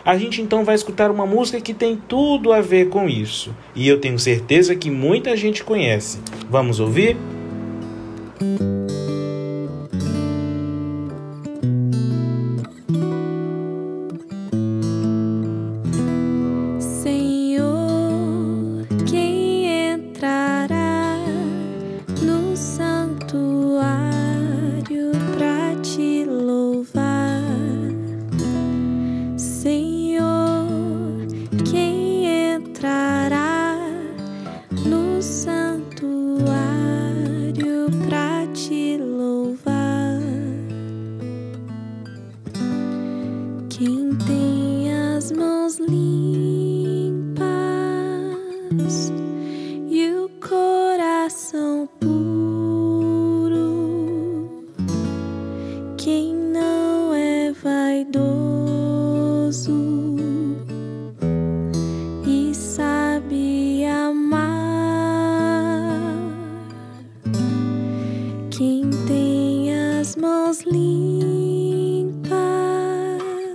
a 0.09 0.17
gente 0.17 0.41
então 0.41 0.65
vai 0.65 0.73
escutar 0.73 1.11
uma 1.11 1.23
música 1.23 1.61
que 1.61 1.71
tem 1.71 1.95
tudo 1.95 2.51
a 2.51 2.61
ver 2.61 2.89
com 2.89 3.07
isso. 3.07 3.55
E 3.75 3.87
eu 3.87 4.01
tenho 4.01 4.17
certeza 4.17 4.75
que 4.75 4.89
muita 4.89 5.37
gente 5.37 5.63
conhece. 5.63 6.19
Vamos 6.49 6.79
ouvir? 6.79 7.15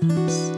dreams. 0.08 0.53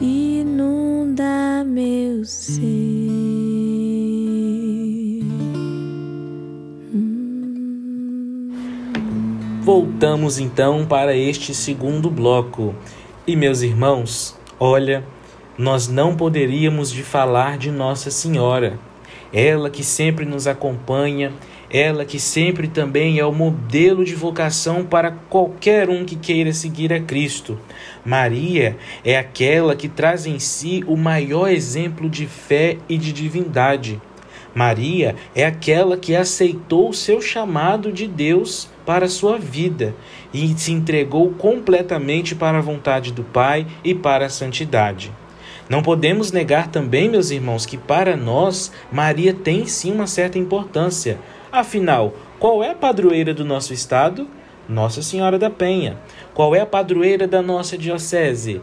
inunda 0.00 1.64
meu 1.64 2.24
ser. 2.24 2.58
Voltamos 9.62 10.38
então 10.38 10.86
para 10.86 11.14
este 11.14 11.54
segundo 11.54 12.10
bloco. 12.10 12.74
E 13.26 13.36
meus 13.36 13.62
irmãos, 13.62 14.38
olha, 14.58 15.04
nós 15.58 15.88
não 15.88 16.16
poderíamos 16.16 16.90
de 16.90 17.02
falar 17.02 17.58
de 17.58 17.70
Nossa 17.70 18.10
Senhora, 18.10 18.78
ela 19.32 19.68
que 19.68 19.84
sempre 19.84 20.24
nos 20.24 20.46
acompanha, 20.46 21.32
ela 21.70 22.04
que 22.04 22.18
sempre 22.18 22.68
também 22.68 23.18
é 23.18 23.24
o 23.24 23.32
modelo 23.32 24.04
de 24.04 24.14
vocação 24.14 24.84
para 24.84 25.10
qualquer 25.10 25.88
um 25.90 26.04
que 26.04 26.16
queira 26.16 26.52
seguir 26.52 26.92
a 26.92 27.00
Cristo. 27.00 27.58
Maria 28.04 28.76
é 29.04 29.18
aquela 29.18 29.76
que 29.76 29.88
traz 29.88 30.26
em 30.26 30.38
si 30.38 30.82
o 30.86 30.96
maior 30.96 31.48
exemplo 31.48 32.08
de 32.08 32.26
fé 32.26 32.78
e 32.88 32.96
de 32.96 33.12
divindade. 33.12 34.00
Maria 34.54 35.14
é 35.34 35.44
aquela 35.44 35.96
que 35.96 36.16
aceitou 36.16 36.88
o 36.88 36.94
seu 36.94 37.20
chamado 37.20 37.92
de 37.92 38.08
Deus 38.08 38.68
para 38.86 39.04
a 39.04 39.08
sua 39.08 39.38
vida 39.38 39.94
e 40.32 40.48
se 40.58 40.72
entregou 40.72 41.30
completamente 41.32 42.34
para 42.34 42.58
a 42.58 42.62
vontade 42.62 43.12
do 43.12 43.22
Pai 43.22 43.66
e 43.84 43.94
para 43.94 44.26
a 44.26 44.30
santidade. 44.30 45.12
Não 45.68 45.82
podemos 45.82 46.32
negar 46.32 46.68
também, 46.68 47.10
meus 47.10 47.30
irmãos, 47.30 47.66
que 47.66 47.76
para 47.76 48.16
nós 48.16 48.72
Maria 48.90 49.34
tem 49.34 49.66
sim 49.66 49.92
uma 49.92 50.06
certa 50.06 50.38
importância. 50.38 51.18
Afinal, 51.50 52.12
qual 52.38 52.62
é 52.62 52.70
a 52.70 52.74
padroeira 52.74 53.32
do 53.32 53.42
nosso 53.42 53.72
estado? 53.72 54.28
Nossa 54.68 55.00
Senhora 55.00 55.38
da 55.38 55.48
Penha. 55.48 55.96
Qual 56.34 56.54
é 56.54 56.60
a 56.60 56.66
padroeira 56.66 57.26
da 57.26 57.40
nossa 57.40 57.78
diocese? 57.78 58.60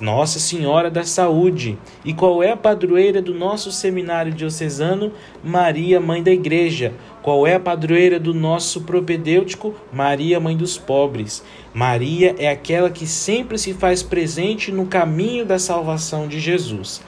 Nossa 0.00 0.38
Senhora 0.38 0.88
da 0.88 1.02
Saúde. 1.02 1.76
E 2.04 2.14
qual 2.14 2.40
é 2.40 2.52
a 2.52 2.56
padroeira 2.56 3.20
do 3.20 3.34
nosso 3.34 3.72
seminário 3.72 4.32
diocesano? 4.32 5.12
Maria, 5.42 6.00
Mãe 6.00 6.22
da 6.22 6.30
Igreja. 6.30 6.92
Qual 7.24 7.46
é 7.46 7.54
a 7.54 7.60
padroeira 7.60 8.20
do 8.20 8.34
nosso 8.34 8.82
propedêutico? 8.82 9.74
Maria, 9.90 10.38
Mãe 10.38 10.54
dos 10.54 10.76
Pobres. 10.76 11.42
Maria 11.72 12.34
é 12.38 12.50
aquela 12.50 12.90
que 12.90 13.06
sempre 13.06 13.56
se 13.56 13.72
faz 13.72 14.02
presente 14.02 14.70
no 14.70 14.84
caminho 14.84 15.46
da 15.46 15.58
salvação 15.58 16.28
de 16.28 16.38
Jesus. 16.38 17.00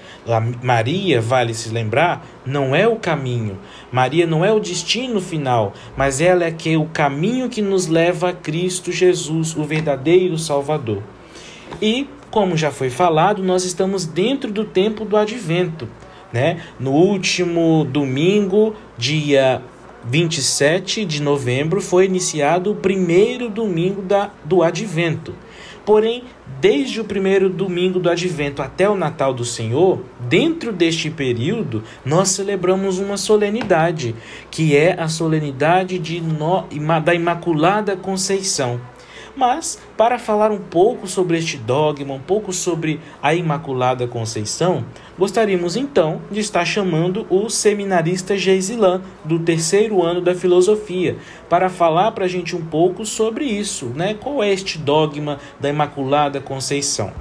Maria, 0.62 1.20
vale 1.20 1.52
se 1.52 1.68
lembrar, 1.68 2.26
não 2.46 2.74
é 2.74 2.88
o 2.88 2.96
caminho. 2.96 3.58
Maria 3.92 4.26
não 4.26 4.42
é 4.42 4.50
o 4.50 4.58
destino 4.58 5.20
final, 5.20 5.74
mas 5.98 6.18
ela 6.18 6.44
é 6.44 6.50
que 6.50 6.78
o 6.78 6.86
caminho 6.86 7.50
que 7.50 7.60
nos 7.60 7.86
leva 7.86 8.30
a 8.30 8.32
Cristo 8.32 8.90
Jesus, 8.90 9.54
o 9.54 9.64
verdadeiro 9.64 10.38
Salvador. 10.38 11.02
E 11.82 12.08
como 12.30 12.56
já 12.56 12.70
foi 12.70 12.88
falado, 12.88 13.42
nós 13.42 13.64
estamos 13.64 14.06
dentro 14.06 14.50
do 14.50 14.64
tempo 14.64 15.04
do 15.04 15.14
advento. 15.14 15.86
Né? 16.32 16.62
No 16.80 16.92
último 16.92 17.84
domingo, 17.84 18.74
dia 18.96 19.62
27 20.08 21.04
de 21.04 21.20
novembro, 21.20 21.80
foi 21.80 22.04
iniciado 22.04 22.70
o 22.70 22.76
primeiro 22.76 23.48
domingo 23.48 24.02
da, 24.02 24.30
do 24.44 24.62
advento. 24.62 25.34
Porém, 25.84 26.24
desde 26.60 27.00
o 27.00 27.04
primeiro 27.04 27.48
domingo 27.48 28.00
do 28.00 28.10
advento 28.10 28.60
até 28.60 28.88
o 28.88 28.96
Natal 28.96 29.32
do 29.32 29.44
Senhor, 29.44 30.00
dentro 30.20 30.72
deste 30.72 31.08
período, 31.10 31.84
nós 32.04 32.30
celebramos 32.30 32.98
uma 32.98 33.16
solenidade, 33.16 34.14
que 34.50 34.76
é 34.76 35.00
a 35.00 35.06
solenidade 35.06 35.98
de 35.98 36.20
no, 36.20 36.64
da 37.04 37.14
Imaculada 37.14 37.96
Conceição. 37.96 38.80
Mas, 39.36 39.78
para 39.98 40.18
falar 40.18 40.50
um 40.50 40.58
pouco 40.58 41.06
sobre 41.06 41.36
este 41.36 41.58
dogma, 41.58 42.14
um 42.14 42.20
pouco 42.20 42.54
sobre 42.54 42.98
a 43.22 43.34
Imaculada 43.34 44.08
Conceição, 44.08 44.82
gostaríamos 45.18 45.76
então 45.76 46.22
de 46.30 46.40
estar 46.40 46.64
chamando 46.64 47.26
o 47.28 47.50
seminarista 47.50 48.34
Geisilan, 48.34 49.02
do 49.22 49.38
terceiro 49.38 50.02
ano 50.02 50.22
da 50.22 50.34
filosofia, 50.34 51.18
para 51.50 51.68
falar 51.68 52.12
para 52.12 52.24
a 52.24 52.28
gente 52.28 52.56
um 52.56 52.64
pouco 52.64 53.04
sobre 53.04 53.44
isso, 53.44 53.86
né? 53.94 54.14
Qual 54.14 54.42
é 54.42 54.50
este 54.50 54.78
dogma 54.78 55.38
da 55.60 55.68
Imaculada 55.68 56.40
Conceição? 56.40 57.12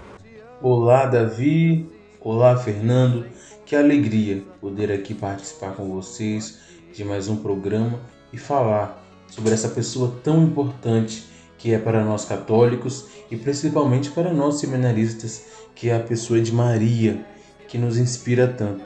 Olá, 0.62 1.06
Davi. 1.08 1.86
Olá, 2.21 2.56
Fernando. 2.56 3.25
Que 3.65 3.75
alegria 3.75 4.41
poder 4.62 4.89
aqui 4.89 5.13
participar 5.13 5.71
com 5.71 5.89
vocês 5.89 6.60
de 6.93 7.04
mais 7.04 7.28
um 7.28 7.36
programa 7.36 7.99
e 8.32 8.38
falar 8.38 9.04
sobre 9.28 9.54
essa 9.54 9.67
pessoa 9.67 10.15
tão 10.23 10.43
importante 10.43 11.34
que 11.65 11.73
é 11.73 11.80
para 11.80 12.04
nós 12.04 12.25
católicos 12.25 13.08
e 13.32 13.36
principalmente 13.36 14.12
para 14.12 14.32
nós 14.32 14.60
seminaristas, 14.60 15.45
que 15.73 15.89
é 15.89 15.95
a 15.95 15.99
pessoa 15.99 16.39
de 16.39 16.54
Maria, 16.54 17.25
que 17.67 17.75
nos 17.75 17.97
inspira 17.97 18.47
tanto. 18.47 18.84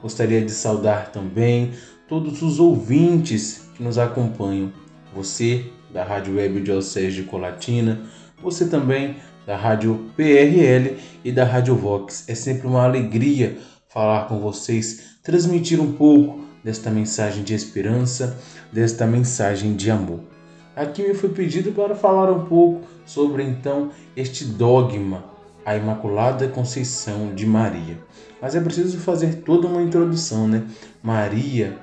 Gostaria 0.00 0.42
de 0.42 0.50
saudar 0.50 1.12
também 1.12 1.72
todos 2.08 2.40
os 2.40 2.58
ouvintes 2.58 3.68
que 3.76 3.82
nos 3.82 3.98
acompanham. 3.98 4.72
Você 5.14 5.66
da 5.92 6.02
Rádio 6.02 6.36
Web 6.36 6.62
Diocese 6.62 7.14
de 7.14 7.24
Colatina, 7.24 8.00
você 8.42 8.64
também 8.68 9.16
da 9.46 9.58
Rádio 9.58 10.10
PRL 10.16 10.96
e 11.22 11.30
da 11.30 11.44
Rádio 11.44 11.76
Vox. 11.76 12.24
É 12.26 12.34
sempre 12.34 12.66
uma 12.66 12.84
alegria 12.84 13.58
falar 13.86 14.28
com 14.28 14.40
vocês, 14.40 15.18
transmitir 15.22 15.78
um 15.78 15.92
pouco 15.92 16.42
desta 16.64 16.90
mensagem 16.90 17.44
de 17.44 17.52
esperança, 17.52 18.40
desta 18.72 19.06
mensagem 19.06 19.76
de 19.76 19.90
amor. 19.90 20.33
Aqui 20.76 21.06
me 21.06 21.14
foi 21.14 21.28
pedido 21.28 21.70
para 21.72 21.94
falar 21.94 22.30
um 22.32 22.46
pouco 22.46 22.82
sobre 23.06 23.44
então 23.44 23.90
este 24.16 24.44
dogma, 24.44 25.24
a 25.64 25.76
Imaculada 25.76 26.48
Conceição 26.48 27.32
de 27.34 27.46
Maria. 27.46 27.98
Mas 28.42 28.56
é 28.56 28.60
preciso 28.60 28.98
fazer 28.98 29.42
toda 29.42 29.68
uma 29.68 29.82
introdução, 29.82 30.48
né? 30.48 30.64
Maria, 31.02 31.78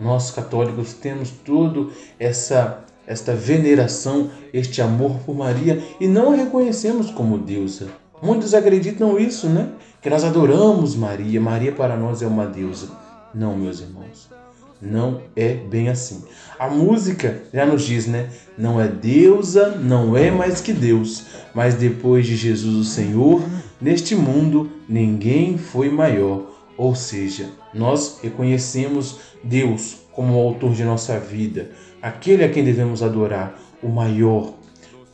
nós 0.00 0.30
católicos 0.30 0.92
temos 0.94 1.30
todo 1.30 1.92
essa 2.18 2.84
esta 3.06 3.34
veneração, 3.34 4.30
este 4.52 4.80
amor 4.80 5.18
por 5.26 5.34
Maria 5.34 5.82
e 6.00 6.06
não 6.06 6.32
a 6.32 6.36
reconhecemos 6.36 7.10
como 7.10 7.38
deusa. 7.38 7.88
Muitos 8.22 8.54
acreditam 8.54 9.18
isso, 9.18 9.48
né? 9.48 9.70
Que 10.00 10.08
nós 10.08 10.24
adoramos 10.24 10.94
Maria, 10.94 11.40
Maria 11.40 11.72
para 11.72 11.96
nós 11.96 12.22
é 12.22 12.26
uma 12.26 12.46
deusa. 12.46 12.88
Não, 13.34 13.56
meus 13.56 13.80
irmãos. 13.80 14.41
Não 14.82 15.22
é 15.36 15.54
bem 15.54 15.88
assim. 15.88 16.24
A 16.58 16.68
música 16.68 17.40
já 17.54 17.64
nos 17.64 17.84
diz, 17.84 18.08
né? 18.08 18.28
Não 18.58 18.80
é 18.80 18.88
deusa, 18.88 19.76
não 19.76 20.16
é 20.16 20.28
mais 20.28 20.60
que 20.60 20.72
Deus, 20.72 21.26
mas 21.54 21.76
depois 21.76 22.26
de 22.26 22.34
Jesus 22.34 22.74
o 22.74 22.90
Senhor, 22.90 23.40
neste 23.80 24.16
mundo 24.16 24.72
ninguém 24.88 25.56
foi 25.56 25.88
maior. 25.88 26.50
Ou 26.76 26.96
seja, 26.96 27.48
nós 27.72 28.18
reconhecemos 28.20 29.20
Deus 29.44 29.98
como 30.10 30.34
o 30.34 30.48
autor 30.48 30.72
de 30.72 30.82
nossa 30.82 31.16
vida, 31.16 31.70
aquele 32.02 32.42
a 32.42 32.48
quem 32.48 32.64
devemos 32.64 33.04
adorar, 33.04 33.56
o 33.80 33.88
maior. 33.88 34.52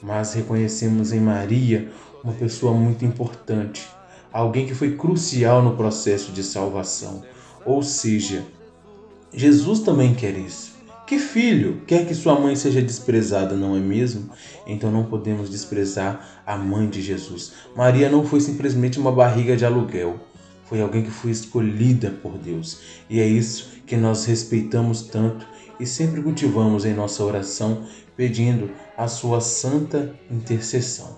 Mas 0.02 0.32
reconhecemos 0.32 1.12
em 1.12 1.20
Maria 1.20 1.90
uma 2.24 2.32
pessoa 2.32 2.72
muito 2.72 3.04
importante, 3.04 3.86
alguém 4.32 4.66
que 4.66 4.74
foi 4.74 4.96
crucial 4.96 5.60
no 5.62 5.76
processo 5.76 6.32
de 6.32 6.42
salvação. 6.42 7.22
Ou 7.66 7.82
seja, 7.82 8.44
Jesus 9.32 9.80
também 9.80 10.14
quer 10.14 10.36
isso. 10.36 10.78
Que 11.06 11.18
filho 11.18 11.82
quer 11.86 12.06
que 12.06 12.14
sua 12.14 12.38
mãe 12.38 12.54
seja 12.54 12.82
desprezada, 12.82 13.54
não 13.54 13.74
é 13.74 13.80
mesmo? 13.80 14.30
Então 14.66 14.90
não 14.90 15.04
podemos 15.04 15.48
desprezar 15.48 16.42
a 16.46 16.56
mãe 16.56 16.86
de 16.86 17.00
Jesus. 17.00 17.52
Maria 17.74 18.10
não 18.10 18.26
foi 18.26 18.40
simplesmente 18.40 18.98
uma 18.98 19.10
barriga 19.10 19.56
de 19.56 19.64
aluguel. 19.64 20.20
Foi 20.64 20.82
alguém 20.82 21.02
que 21.02 21.10
foi 21.10 21.30
escolhida 21.30 22.10
por 22.22 22.36
Deus. 22.36 22.80
E 23.08 23.20
é 23.20 23.26
isso 23.26 23.70
que 23.86 23.96
nós 23.96 24.26
respeitamos 24.26 25.02
tanto 25.02 25.46
e 25.80 25.86
sempre 25.86 26.20
cultivamos 26.20 26.84
em 26.84 26.92
nossa 26.92 27.24
oração, 27.24 27.86
pedindo 28.14 28.70
a 28.96 29.08
sua 29.08 29.40
santa 29.40 30.14
intercessão. 30.30 31.16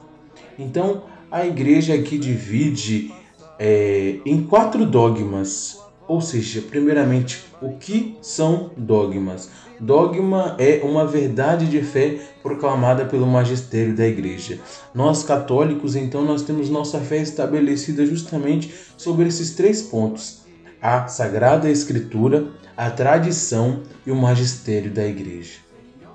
Então, 0.57 1.05
a 1.31 1.47
igreja 1.47 1.95
aqui 1.95 2.19
divide 2.19 3.13
é, 3.59 4.21
em 4.25 4.43
quatro 4.43 4.87
dogmas 4.87 5.81
ou 6.11 6.21
seja, 6.21 6.61
primeiramente, 6.61 7.45
o 7.63 7.75
que 7.75 8.19
são 8.21 8.73
dogmas? 8.77 9.49
Dogma 9.79 10.57
é 10.59 10.81
uma 10.83 11.07
verdade 11.07 11.67
de 11.67 11.83
fé 11.83 12.19
proclamada 12.43 13.05
pelo 13.05 13.29
magistério 13.29 13.95
da 13.95 14.05
igreja. 14.05 14.59
Nós 14.93 15.23
católicos, 15.23 15.95
então, 15.95 16.25
nós 16.25 16.43
temos 16.43 16.69
nossa 16.69 16.99
fé 16.99 17.19
estabelecida 17.19 18.05
justamente 18.05 18.75
sobre 18.97 19.29
esses 19.29 19.53
três 19.53 19.83
pontos: 19.83 20.41
a 20.83 21.07
sagrada 21.07 21.71
escritura, 21.71 22.49
a 22.77 22.91
tradição 22.91 23.85
e 24.05 24.11
o 24.11 24.17
magistério 24.17 24.91
da 24.91 25.07
igreja. 25.07 25.59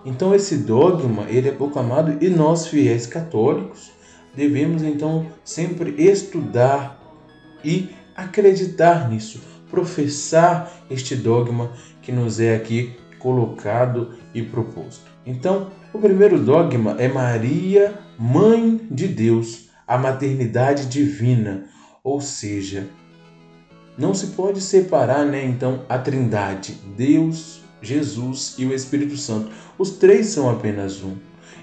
Então 0.04 0.36
esse 0.36 0.58
dogma, 0.58 1.24
ele 1.30 1.48
é 1.48 1.54
proclamado 1.54 2.18
e 2.22 2.30
nós 2.30 2.68
fiéis 2.68 3.08
católicos 3.08 3.94
devemos 4.36 4.84
então 4.84 5.26
sempre 5.46 5.96
estudar 5.98 7.02
e 7.64 7.90
acreditar 8.14 9.10
nisso 9.10 9.55
professar 9.76 10.72
este 10.90 11.16
dogma 11.16 11.72
que 12.02 12.12
nos 12.12 12.40
é 12.40 12.56
aqui 12.56 12.96
colocado 13.20 14.14
e 14.34 14.42
proposto. 14.42 15.12
Então, 15.26 15.70
o 15.94 16.00
primeiro 16.00 16.40
dogma 16.40 16.96
é 16.98 17.10
Maria, 17.10 18.00
mãe 18.18 18.80
de 18.90 19.08
Deus, 19.08 19.70
a 19.86 19.98
maternidade 19.98 20.86
divina, 20.86 21.66
ou 22.04 22.22
seja, 22.22 22.88
não 23.98 24.14
se 24.14 24.28
pode 24.28 24.62
separar, 24.62 25.26
né, 25.26 25.44
então, 25.44 25.82
a 25.90 25.98
Trindade, 25.98 26.78
Deus, 26.96 27.62
Jesus 27.82 28.56
e 28.58 28.66
o 28.66 28.74
Espírito 28.74 29.18
Santo. 29.18 29.52
Os 29.78 29.92
três 29.92 30.28
são 30.28 30.50
apenas 30.50 31.04
um. 31.04 31.16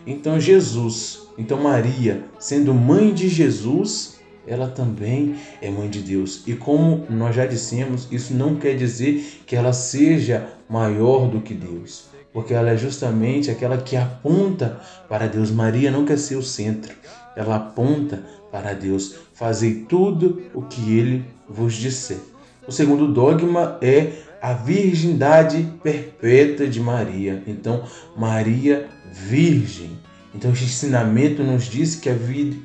Então, 0.07 0.39
Jesus, 0.39 1.29
então 1.39 1.63
Maria, 1.63 2.25
sendo 2.39 2.75
mãe 2.75 3.15
de 3.15 3.29
Jesus, 3.29 4.12
ela 4.47 4.69
também 4.69 5.37
é 5.61 5.71
mãe 5.71 5.89
de 5.89 6.01
Deus. 6.01 6.43
E 6.47 6.55
como 6.55 7.07
nós 7.09 7.35
já 7.35 7.47
dissemos, 7.47 8.09
isso 8.11 8.35
não 8.35 8.57
quer 8.57 8.75
dizer 8.77 9.43
que 9.47 9.57
ela 9.57 9.73
seja 9.73 10.49
maior 10.69 11.29
do 11.29 11.41
que 11.41 11.55
Deus, 11.55 12.07
porque 12.33 12.55
ela 12.55 12.71
é 12.71 12.77
justamente 12.77 13.51
aquela 13.51 13.79
que 13.79 13.97
aponta 13.97 14.81
para 15.09 15.27
Deus. 15.27 15.51
Maria 15.51 15.91
não 15.91 16.05
quer 16.05 16.19
ser 16.19 16.37
o 16.37 16.43
centro, 16.43 16.95
ela 17.37 17.57
aponta 17.57 18.23
para 18.51 18.75
Deus. 18.75 19.17
Fazei 19.35 19.87
tudo 19.89 20.43
o 20.55 20.63
que 20.63 20.97
ele 20.97 21.25
vos 21.49 21.75
disser. 21.75 22.19
O 22.67 22.71
segundo 22.71 23.13
dogma 23.13 23.79
é 23.83 24.13
a 24.41 24.53
virgindade 24.53 25.69
perpétua 25.83 26.67
de 26.67 26.81
Maria. 26.81 27.43
Então, 27.47 27.85
Maria 28.17 28.89
virgem. 29.13 29.99
Então, 30.35 30.53
esse 30.53 30.65
ensinamento 30.65 31.43
nos 31.43 31.65
diz 31.65 31.95
que 31.95 32.09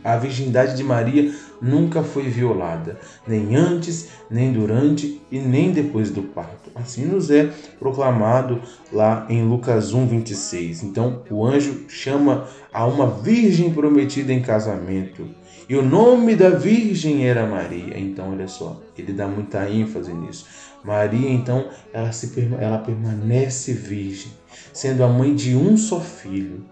a 0.03 0.17
virgindade 0.17 0.75
de 0.75 0.83
Maria 0.83 1.33
nunca 1.61 2.03
foi 2.03 2.23
violada, 2.23 2.99
nem 3.27 3.55
antes, 3.55 4.09
nem 4.29 4.51
durante 4.51 5.21
e 5.31 5.39
nem 5.39 5.71
depois 5.71 6.11
do 6.11 6.21
parto. 6.21 6.69
Assim 6.75 7.05
nos 7.05 7.29
é 7.29 7.51
proclamado 7.79 8.61
lá 8.91 9.25
em 9.29 9.43
Lucas 9.43 9.93
1, 9.93 10.07
26. 10.07 10.83
Então, 10.83 11.23
o 11.29 11.45
anjo 11.45 11.85
chama 11.87 12.47
a 12.71 12.85
uma 12.85 13.09
virgem 13.09 13.73
prometida 13.73 14.31
em 14.31 14.41
casamento. 14.41 15.27
E 15.69 15.75
o 15.75 15.83
nome 15.83 16.35
da 16.35 16.49
virgem 16.49 17.27
era 17.27 17.45
Maria. 17.45 17.99
Então, 17.99 18.31
olha 18.31 18.47
só, 18.47 18.81
ele 18.97 19.11
dá 19.11 19.27
muita 19.27 19.69
ênfase 19.69 20.13
nisso. 20.13 20.45
Maria, 20.83 21.29
então, 21.29 21.67
ela, 21.91 22.11
se, 22.13 22.31
ela 22.59 22.77
permanece 22.77 23.73
virgem, 23.73 24.31
sendo 24.71 25.03
a 25.03 25.07
mãe 25.07 25.35
de 25.35 25.55
um 25.55 25.75
só 25.75 25.99
filho. 25.99 26.63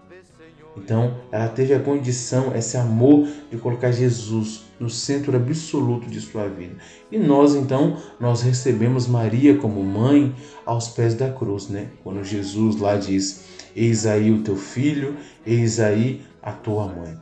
Então, 0.76 1.14
ela 1.32 1.48
teve 1.48 1.72
a 1.72 1.80
condição, 1.80 2.54
esse 2.54 2.76
amor 2.76 3.26
de 3.50 3.56
colocar 3.56 3.90
Jesus 3.90 4.64
no 4.78 4.90
centro 4.90 5.34
absoluto 5.34 6.08
de 6.08 6.20
sua 6.20 6.48
vida. 6.48 6.76
E 7.10 7.18
nós, 7.18 7.54
então, 7.54 7.96
nós 8.20 8.42
recebemos 8.42 9.06
Maria 9.06 9.56
como 9.56 9.82
mãe 9.82 10.34
aos 10.66 10.88
pés 10.88 11.14
da 11.14 11.30
cruz, 11.30 11.68
né? 11.68 11.88
Quando 12.04 12.22
Jesus 12.22 12.76
lá 12.78 12.96
diz: 12.96 13.44
Eis 13.74 14.06
aí 14.06 14.30
o 14.30 14.42
teu 14.42 14.56
filho, 14.56 15.16
eis 15.46 15.80
aí 15.80 16.20
a 16.42 16.52
tua 16.52 16.86
mãe. 16.86 17.16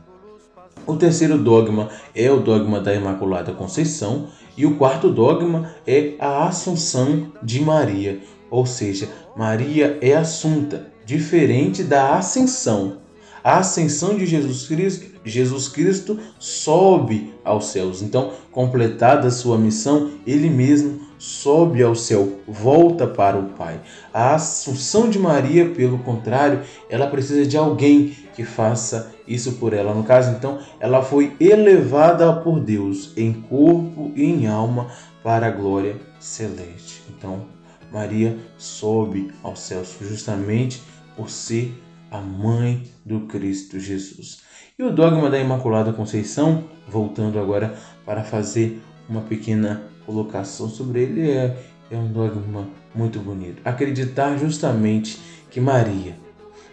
O 0.85 0.97
terceiro 0.97 1.37
dogma 1.37 1.89
é 2.13 2.29
o 2.29 2.41
dogma 2.41 2.79
da 2.79 2.93
Imaculada 2.93 3.53
Conceição 3.53 4.27
e 4.57 4.65
o 4.65 4.75
quarto 4.75 5.09
dogma 5.09 5.73
é 5.87 6.13
a 6.19 6.47
Assunção 6.47 7.31
de 7.41 7.61
Maria, 7.61 8.19
ou 8.51 8.65
seja, 8.65 9.09
Maria 9.35 9.97
é 10.01 10.13
assunta, 10.13 10.87
diferente 11.05 11.83
da 11.83 12.15
ascensão 12.15 13.04
a 13.45 13.59
ascensão 13.59 14.17
de 14.17 14.25
Jesus 14.25 14.67
Cristo, 14.67 15.05
Jesus 15.23 15.67
Cristo 15.67 16.19
sobe 16.39 17.31
aos 17.43 17.67
céus. 17.67 18.01
Então, 18.01 18.33
completada 18.51 19.27
a 19.27 19.31
sua 19.31 19.55
missão, 19.55 20.13
ele 20.25 20.49
mesmo 20.49 21.01
sobe 21.19 21.83
ao 21.83 21.93
céu, 21.93 22.39
volta 22.47 23.05
para 23.05 23.37
o 23.37 23.49
Pai. 23.49 23.79
A 24.11 24.33
Assunção 24.33 25.07
de 25.07 25.19
Maria, 25.19 25.69
pelo 25.69 25.99
contrário, 25.99 26.61
ela 26.89 27.05
precisa 27.05 27.45
de 27.45 27.55
alguém 27.55 28.17
que 28.33 28.43
faça 28.43 29.13
isso 29.27 29.53
por 29.53 29.73
ela. 29.73 29.93
No 29.93 30.03
caso, 30.03 30.31
então, 30.31 30.57
ela 30.79 31.03
foi 31.03 31.35
elevada 31.39 32.33
por 32.33 32.59
Deus 32.59 33.13
em 33.15 33.31
corpo 33.31 34.11
e 34.15 34.23
em 34.23 34.47
alma 34.47 34.87
para 35.21 35.45
a 35.45 35.51
glória 35.51 35.97
celeste. 36.19 37.03
Então, 37.15 37.45
Maria 37.93 38.35
sobe 38.57 39.31
aos 39.43 39.59
céus 39.59 39.95
justamente 40.01 40.81
por 41.15 41.29
ser 41.29 41.79
a 42.09 42.19
mãe 42.19 42.94
do 43.05 43.21
Cristo 43.21 43.79
Jesus. 43.79 44.39
E 44.77 44.83
o 44.83 44.91
dogma 44.91 45.29
da 45.29 45.39
Imaculada 45.39 45.93
Conceição, 45.93 46.65
voltando 46.87 47.39
agora 47.39 47.77
para 48.05 48.23
fazer 48.23 48.81
uma 49.07 49.21
pequena 49.21 49.83
colocação 50.05 50.67
sobre 50.67 51.03
ele, 51.03 51.29
é, 51.29 51.55
é 51.91 51.95
um 51.95 52.11
dogma 52.11 52.67
muito 52.93 53.19
bonito. 53.19 53.61
Acreditar 53.63 54.37
justamente 54.37 55.19
que 55.51 55.61
Maria, 55.61 56.17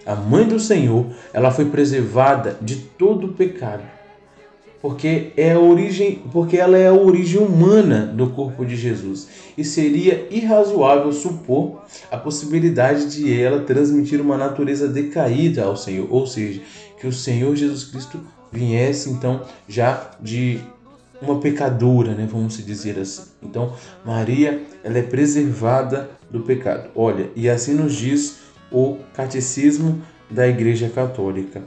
a 0.04 0.16
mãe 0.16 0.48
do 0.48 0.58
Senhor, 0.58 1.06
ela 1.32 1.50
foi 1.50 1.66
preservada 1.66 2.56
de 2.60 2.76
todo 2.76 3.28
o 3.28 3.32
pecado 3.32 3.82
porque 4.82 5.32
é 5.36 5.52
a 5.52 5.60
origem, 5.60 6.20
porque 6.32 6.56
ela 6.56 6.76
é 6.76 6.88
a 6.88 6.92
origem 6.92 7.40
humana 7.40 8.04
do 8.04 8.30
corpo 8.30 8.66
de 8.66 8.74
Jesus. 8.74 9.28
E 9.56 9.64
seria 9.64 10.26
irrazoável 10.28 11.12
supor 11.12 11.82
a 12.10 12.18
possibilidade 12.18 13.08
de 13.08 13.40
ela 13.40 13.60
transmitir 13.60 14.20
uma 14.20 14.36
natureza 14.36 14.88
decaída 14.88 15.62
ao 15.62 15.76
Senhor, 15.76 16.08
ou 16.10 16.26
seja, 16.26 16.60
que 16.98 17.06
o 17.06 17.12
Senhor 17.12 17.54
Jesus 17.54 17.84
Cristo 17.84 18.20
viesse 18.50 19.08
então 19.08 19.42
já 19.68 20.10
de 20.20 20.58
uma 21.22 21.38
pecadora, 21.38 22.12
né, 22.14 22.28
vamos 22.28 22.56
dizer 22.66 22.98
assim. 22.98 23.22
Então, 23.40 23.72
Maria, 24.04 24.62
ela 24.82 24.98
é 24.98 25.02
preservada 25.02 26.10
do 26.28 26.40
pecado. 26.40 26.90
Olha, 26.96 27.30
e 27.36 27.48
assim 27.48 27.74
nos 27.74 27.94
diz 27.94 28.38
o 28.72 28.96
catecismo 29.14 30.02
da 30.28 30.48
Igreja 30.48 30.88
Católica. 30.88 31.62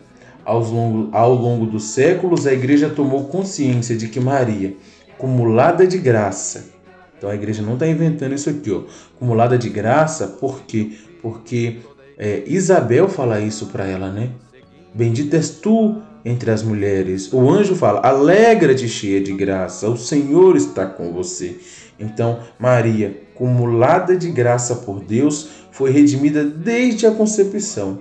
Ao 0.45 0.60
longo, 0.60 1.10
ao 1.12 1.34
longo 1.34 1.65
dos 1.65 1.86
séculos, 1.86 2.45
a 2.45 2.53
igreja 2.53 2.88
tomou 2.88 3.25
consciência 3.25 3.97
de 3.97 4.08
que 4.08 4.19
Maria, 4.19 4.75
acumulada 5.12 5.88
de 5.88 5.97
graça, 5.97 6.75
então 7.17 7.29
a 7.29 7.36
igreja 7.36 7.63
não 7.63 7.73
está 7.73 7.88
inventando 7.88 8.36
isso 8.36 8.49
aqui, 8.49 8.71
ó, 8.71 8.84
acumulada 9.15 9.58
de 9.58 9.69
graça, 9.69 10.27
por 10.27 10.62
quê? 10.62 10.91
Porque 11.21 11.77
é, 12.17 12.43
Isabel 12.45 13.10
fala 13.10 13.39
isso 13.39 13.67
para 13.67 13.88
ela, 13.88 14.12
né? 14.12 14.29
Bendita 14.93 15.36
és 15.36 15.49
tu 15.49 16.01
entre 16.23 16.51
as 16.51 16.63
mulheres. 16.63 17.31
O 17.34 17.49
anjo 17.49 17.75
fala: 17.75 17.99
Alegra-te, 18.01 18.88
cheia 18.88 19.21
de 19.21 19.34
graça, 19.34 19.89
o 19.89 19.97
Senhor 19.97 20.55
está 20.55 20.86
com 20.86 21.12
você. 21.12 21.58
Então, 21.99 22.39
Maria, 22.60 23.23
acumulada 23.34 24.15
de 24.15 24.29
graça 24.29 24.75
por 24.75 25.01
Deus, 25.01 25.49
foi 25.71 25.91
redimida 25.91 26.43
desde 26.43 27.05
a 27.05 27.12
concepção 27.12 27.99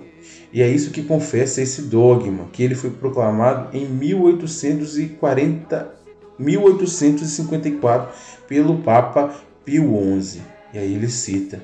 e 0.55 0.61
é 0.61 0.69
isso 0.69 0.91
que 0.91 1.03
confessa 1.03 1.61
esse 1.61 1.81
dogma, 1.81 2.45
que 2.53 2.63
ele 2.63 2.75
foi 2.75 2.89
proclamado 2.89 3.75
em 3.75 3.85
1840, 3.85 5.93
1854 6.39 8.15
pelo 8.47 8.77
Papa 8.77 9.35
Pio 9.65 9.91
XI. 10.21 10.41
E 10.73 10.77
aí 10.77 10.93
ele 10.93 11.09
cita: 11.09 11.61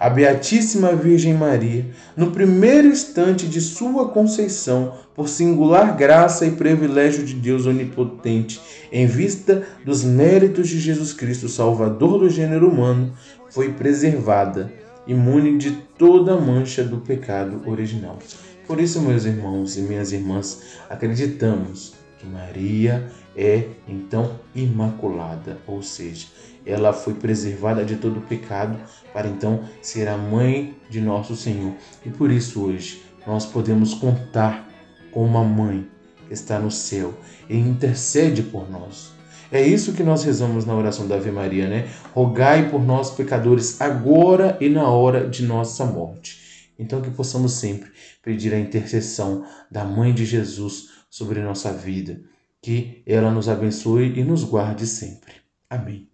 A 0.00 0.08
Beatíssima 0.08 0.94
Virgem 0.94 1.34
Maria, 1.34 1.84
no 2.16 2.30
primeiro 2.30 2.88
instante 2.88 3.46
de 3.46 3.60
sua 3.60 4.08
conceição, 4.08 4.94
por 5.14 5.28
singular 5.28 5.94
graça 5.94 6.46
e 6.46 6.52
privilégio 6.52 7.24
de 7.24 7.34
Deus 7.34 7.66
Onipotente, 7.66 8.58
em 8.90 9.06
vista 9.06 9.62
dos 9.84 10.02
méritos 10.02 10.70
de 10.70 10.80
Jesus 10.80 11.12
Cristo, 11.12 11.50
Salvador 11.50 12.20
do 12.20 12.30
gênero 12.30 12.70
humano, 12.70 13.12
foi 13.50 13.74
preservada 13.74 14.72
imune 15.06 15.58
de 15.58 15.72
toda 15.98 16.40
mancha 16.40 16.84
do 16.84 16.98
pecado 16.98 17.62
original. 17.66 18.18
Por 18.66 18.80
isso, 18.80 19.00
meus 19.00 19.24
irmãos 19.24 19.76
e 19.76 19.82
minhas 19.82 20.12
irmãs, 20.12 20.78
acreditamos 20.88 21.94
que 22.18 22.26
Maria 22.26 23.10
é 23.36 23.68
então 23.88 24.38
imaculada, 24.54 25.58
ou 25.66 25.82
seja, 25.82 26.26
ela 26.64 26.92
foi 26.92 27.14
preservada 27.14 27.84
de 27.84 27.96
todo 27.96 28.20
pecado 28.20 28.78
para 29.12 29.28
então 29.28 29.64
ser 29.80 30.08
a 30.08 30.16
mãe 30.16 30.76
de 30.88 31.00
nosso 31.00 31.34
Senhor. 31.34 31.74
E 32.06 32.10
por 32.10 32.30
isso 32.30 32.62
hoje 32.62 33.02
nós 33.26 33.44
podemos 33.44 33.94
contar 33.94 34.68
com 35.10 35.24
uma 35.24 35.42
mãe 35.42 35.88
que 36.26 36.34
está 36.34 36.58
no 36.58 36.70
céu 36.70 37.14
e 37.48 37.56
intercede 37.56 38.42
por 38.42 38.70
nós. 38.70 39.12
É 39.52 39.60
isso 39.60 39.92
que 39.92 40.02
nós 40.02 40.24
rezamos 40.24 40.64
na 40.64 40.74
oração 40.74 41.06
da 41.06 41.16
Ave 41.16 41.30
Maria, 41.30 41.68
né? 41.68 41.86
Rogai 42.14 42.70
por 42.70 42.82
nós, 42.82 43.10
pecadores, 43.10 43.78
agora 43.82 44.56
e 44.62 44.70
na 44.70 44.88
hora 44.88 45.28
de 45.28 45.44
nossa 45.44 45.84
morte. 45.84 46.70
Então, 46.78 47.02
que 47.02 47.10
possamos 47.10 47.52
sempre 47.52 47.90
pedir 48.22 48.54
a 48.54 48.58
intercessão 48.58 49.44
da 49.70 49.84
Mãe 49.84 50.14
de 50.14 50.24
Jesus 50.24 50.88
sobre 51.10 51.42
nossa 51.42 51.70
vida. 51.70 52.18
Que 52.62 53.02
ela 53.04 53.30
nos 53.30 53.46
abençoe 53.46 54.18
e 54.18 54.24
nos 54.24 54.42
guarde 54.42 54.86
sempre. 54.86 55.34
Amém. 55.68 56.08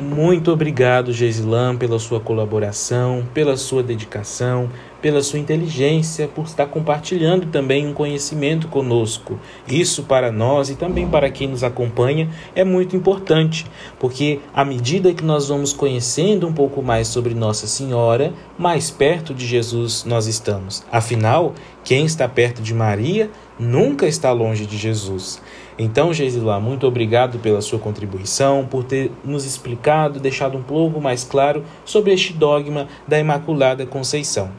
Muito 0.00 0.52
obrigado, 0.52 1.12
Gesilan, 1.12 1.76
pela 1.76 1.98
sua 1.98 2.20
colaboração, 2.20 3.26
pela 3.32 3.56
sua 3.56 3.82
dedicação, 3.82 4.68
pela 5.00 5.22
sua 5.22 5.38
inteligência, 5.38 6.28
por 6.28 6.44
estar 6.44 6.66
compartilhando 6.66 7.46
também 7.46 7.86
um 7.86 7.94
conhecimento 7.94 8.68
conosco. 8.68 9.38
Isso 9.66 10.02
para 10.04 10.30
nós 10.30 10.70
e 10.70 10.76
também 10.76 11.08
para 11.08 11.30
quem 11.30 11.48
nos 11.48 11.64
acompanha 11.64 12.28
é 12.54 12.64
muito 12.64 12.96
importante, 12.96 13.66
porque 13.98 14.40
à 14.54 14.64
medida 14.64 15.14
que 15.14 15.24
nós 15.24 15.48
vamos 15.48 15.72
conhecendo 15.72 16.46
um 16.46 16.52
pouco 16.52 16.82
mais 16.82 17.08
sobre 17.08 17.34
Nossa 17.34 17.66
Senhora, 17.66 18.32
mais 18.58 18.90
perto 18.90 19.32
de 19.32 19.46
Jesus 19.46 20.04
nós 20.04 20.26
estamos. 20.26 20.84
Afinal, 20.92 21.54
quem 21.82 22.04
está 22.04 22.28
perto 22.28 22.60
de 22.60 22.74
Maria 22.74 23.30
nunca 23.58 24.06
está 24.06 24.30
longe 24.32 24.66
de 24.66 24.76
Jesus. 24.76 25.40
Então, 25.78 26.12
Geisila, 26.12 26.58
muito 26.58 26.88
obrigado 26.88 27.38
pela 27.38 27.60
sua 27.60 27.78
contribuição, 27.78 28.66
por 28.66 28.82
ter 28.82 29.12
nos 29.24 29.44
explicado, 29.44 30.18
deixado 30.18 30.58
um 30.58 30.62
pouco 30.62 31.00
mais 31.00 31.22
claro 31.22 31.62
sobre 31.84 32.12
este 32.12 32.32
dogma 32.32 32.88
da 33.06 33.16
Imaculada 33.16 33.86
Conceição. 33.86 34.50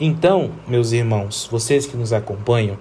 Então, 0.00 0.50
meus 0.66 0.90
irmãos, 0.90 1.48
vocês 1.48 1.86
que 1.86 1.96
nos 1.96 2.12
acompanham, 2.12 2.76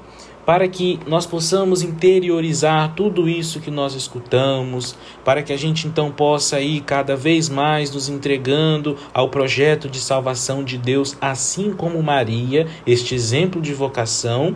para 0.45 0.67
que 0.67 1.00
nós 1.08 1.26
possamos 1.26 1.82
interiorizar 1.82 2.93
tudo 2.95 3.30
isso 3.30 3.60
que 3.60 3.71
nós 3.71 3.93
escutamos, 3.93 4.95
para 5.24 5.41
que 5.41 5.54
a 5.54 5.58
gente 5.58 5.88
então 5.88 6.12
possa 6.12 6.60
ir 6.60 6.82
cada 6.82 7.15
vez 7.15 7.50
mais 7.50 7.91
nos 7.91 8.10
entregando 8.10 8.98
ao 9.13 9.30
projeto 9.30 9.88
de 9.89 10.00
salvação 10.00 10.63
de 10.63 10.78
Deus, 10.78 11.17
assim 11.21 11.71
como 11.71 12.02
Maria, 12.02 12.67
este 12.86 13.15
exemplo 13.15 13.62
de 13.62 13.74
vocação 13.74 14.56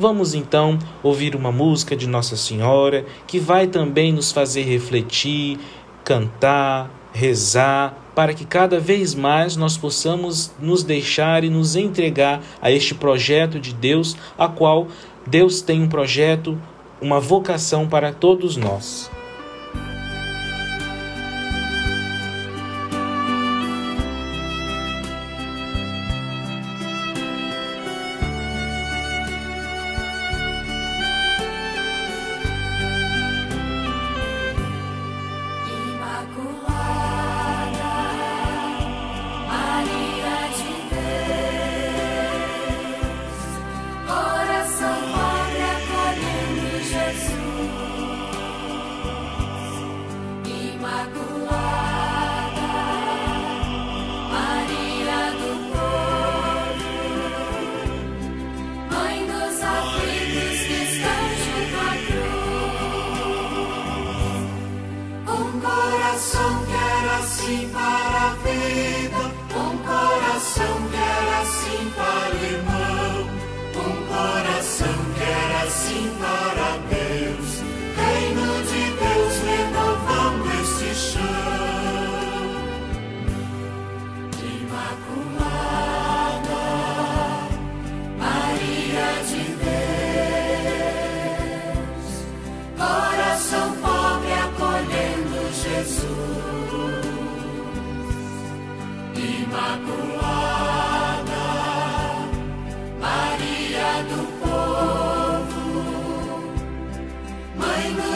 Vamos 0.00 0.32
então 0.32 0.78
ouvir 1.02 1.34
uma 1.34 1.50
música 1.50 1.96
de 1.96 2.06
Nossa 2.06 2.36
Senhora 2.36 3.04
que 3.26 3.40
vai 3.40 3.66
também 3.66 4.12
nos 4.12 4.30
fazer 4.30 4.62
refletir, 4.62 5.58
cantar, 6.04 6.88
rezar, 7.12 7.98
para 8.14 8.32
que 8.32 8.44
cada 8.44 8.78
vez 8.78 9.12
mais 9.12 9.56
nós 9.56 9.76
possamos 9.76 10.52
nos 10.60 10.84
deixar 10.84 11.42
e 11.42 11.50
nos 11.50 11.74
entregar 11.74 12.40
a 12.62 12.70
este 12.70 12.94
projeto 12.94 13.58
de 13.58 13.74
Deus, 13.74 14.16
a 14.38 14.46
qual 14.46 14.86
Deus 15.26 15.60
tem 15.62 15.82
um 15.82 15.88
projeto, 15.88 16.56
uma 17.02 17.18
vocação 17.18 17.88
para 17.88 18.12
todos 18.12 18.56
nós. 18.56 19.10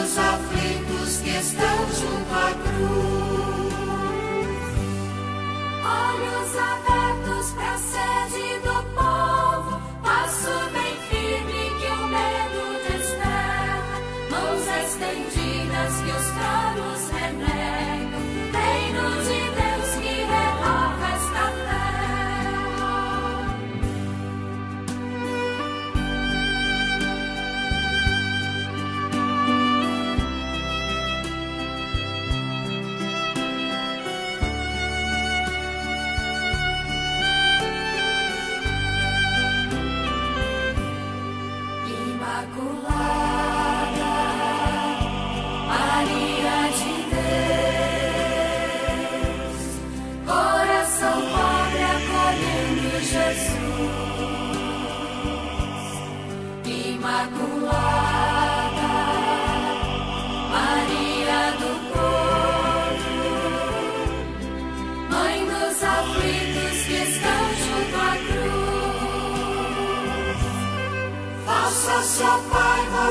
os 0.03 0.17
aflitos 0.17 1.21
que 1.23 1.29
estão 1.29 1.77
junto 1.87 2.33
à 2.33 2.51
cruz. 2.63 3.73
Olhos 5.85 6.55
abertos. 6.57 6.92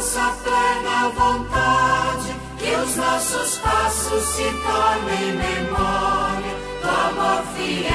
nossa 0.02 0.36
plena 0.42 1.08
vontade, 1.10 2.34
que 2.58 2.74
os 2.74 2.96
nossos 2.96 3.58
passos 3.58 4.24
se 4.24 4.42
tornem 4.42 5.36
memória 5.36 6.56
do 6.82 6.88
amor 6.90 7.44
fiel. 7.54 7.91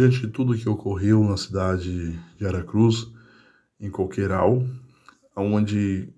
Diante 0.00 0.20
de 0.22 0.28
tudo 0.28 0.56
que 0.56 0.66
ocorreu 0.66 1.22
na 1.24 1.36
cidade 1.36 2.18
de 2.38 2.46
Aracruz, 2.46 3.12
em 3.78 3.90
Coqueiral, 3.90 4.66
onde 5.36 6.10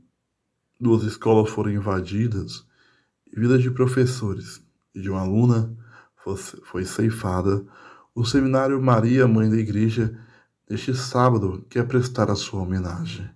duas 0.81 1.03
escolas 1.03 1.51
foram 1.51 1.73
invadidas 1.73 2.65
e 3.27 3.41
vidas 3.41 3.61
de 3.61 3.73
professores 3.73 4.65
e 4.95 5.01
de 5.01 5.11
uma 5.11 5.23
aluna 5.23 5.77
foi 6.63 6.85
ceifada, 6.85 7.67
O 8.15 8.25
Seminário 8.25 8.81
Maria, 8.81 9.27
Mãe 9.27 9.51
da 9.51 9.57
Igreja, 9.57 10.17
neste 10.71 10.95
sábado, 10.95 11.67
quer 11.69 11.85
prestar 11.85 12.31
a 12.31 12.37
sua 12.37 12.63
homenagem 12.63 13.29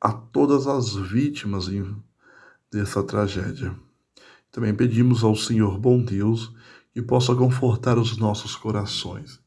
a 0.00 0.10
todas 0.10 0.66
as 0.66 0.94
vítimas 0.94 1.68
dessa 2.70 3.02
tragédia. 3.02 3.76
Também 4.50 4.74
pedimos 4.74 5.22
ao 5.22 5.36
Senhor 5.36 5.78
bom 5.78 6.02
Deus 6.02 6.50
que 6.94 7.02
possa 7.02 7.34
confortar 7.34 7.98
os 7.98 8.16
nossos 8.16 8.56
corações 8.56 9.41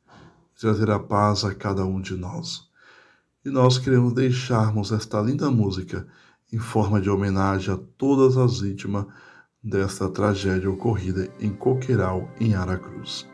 trazer 0.59 0.89
a 0.89 0.99
paz 0.99 1.43
a 1.43 1.53
cada 1.53 1.85
um 1.85 2.01
de 2.01 2.15
nós. 2.15 2.69
E 3.43 3.49
nós 3.49 3.77
queremos 3.77 4.13
deixarmos 4.13 4.91
esta 4.91 5.21
linda 5.21 5.51
música 5.51 6.07
em 6.51 6.57
forma 6.57 7.01
de 7.01 7.09
homenagem 7.09 7.73
a 7.73 7.79
todas 7.97 8.37
as 8.37 8.61
vítimas 8.61 9.05
desta 9.61 10.09
tragédia 10.09 10.69
ocorrida 10.69 11.29
em 11.39 11.51
Coqueiral, 11.51 12.29
em 12.39 12.55
Aracruz. 12.55 13.27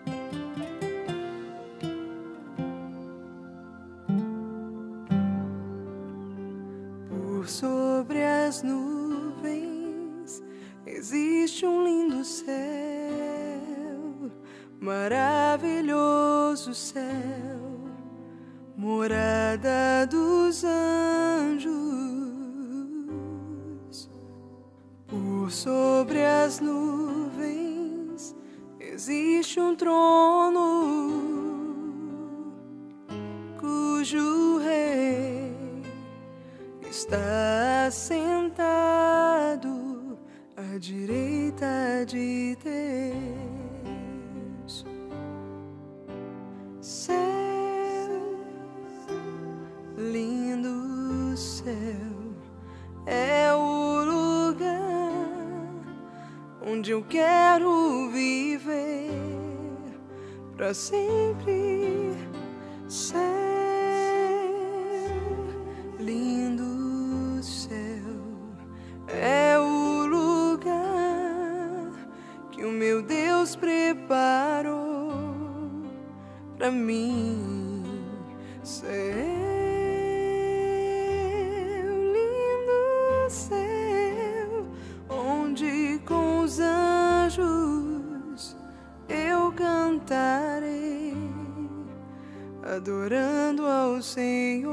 Adorando 92.81 93.67
ao 93.67 94.01
Senhor. 94.01 94.71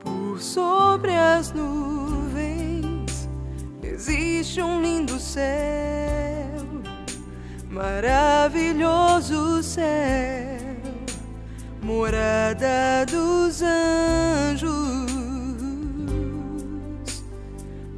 Por 0.00 0.40
sobre 0.40 1.14
as 1.14 1.52
nuvens 1.52 3.28
existe 3.80 4.60
um 4.60 4.82
lindo 4.82 5.20
céu 5.20 5.87
maravilhoso 7.98 9.60
céu, 9.60 9.82
morada 11.82 13.04
dos 13.10 13.60
anjos, 13.60 14.70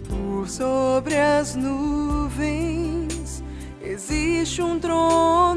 por 0.08 0.48
sobre 0.48 1.18
as 1.18 1.54
nuvens 1.54 3.44
existe 3.82 4.62
um 4.62 4.78
trono 4.78 5.49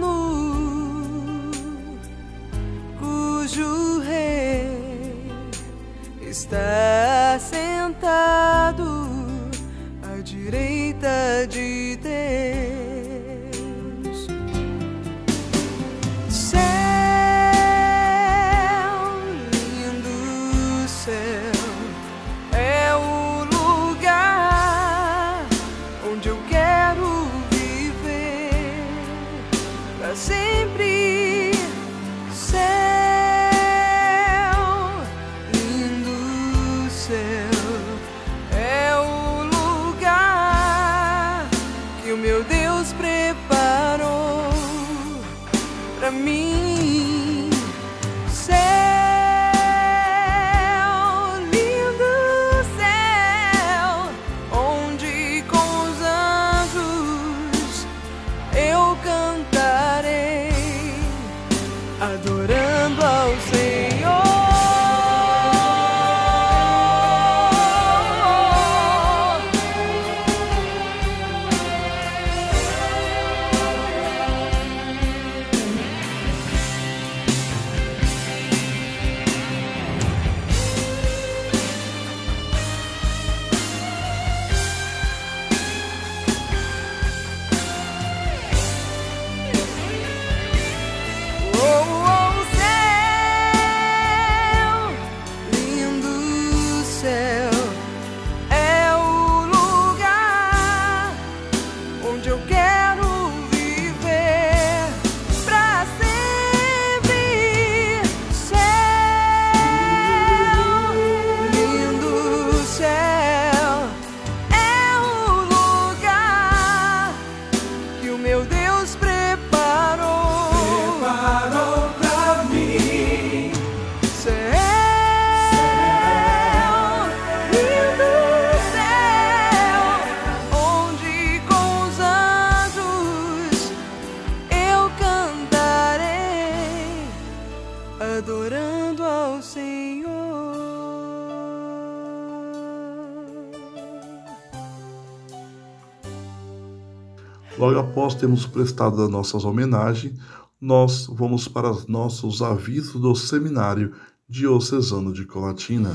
após 147.94 148.16
termos 148.16 148.48
prestado 148.48 149.04
as 149.04 149.08
nossas 149.10 149.46
homenagens, 149.46 150.16
nós 150.60 151.06
vamos 151.08 151.48
para 151.48 151.70
os 151.70 151.86
nossos 151.86 152.42
avisos 152.42 153.00
do 153.00 153.14
Seminário 153.14 153.94
Diocesano 154.28 155.14
de 155.14 155.26
Colatina. 155.26 155.92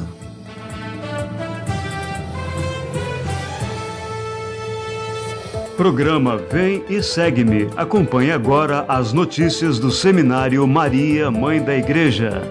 Programa 5.77 6.37
Vem 6.37 6.85
e 6.89 7.03
Segue-me. 7.03 7.69
Acompanhe 7.77 8.31
agora 8.31 8.85
as 8.89 9.13
notícias 9.13 9.81
do 9.81 9.91
Seminário 9.91 10.65
Maria, 10.69 11.33
Mãe 11.33 11.61
da 11.61 11.77
Igreja. 11.77 12.43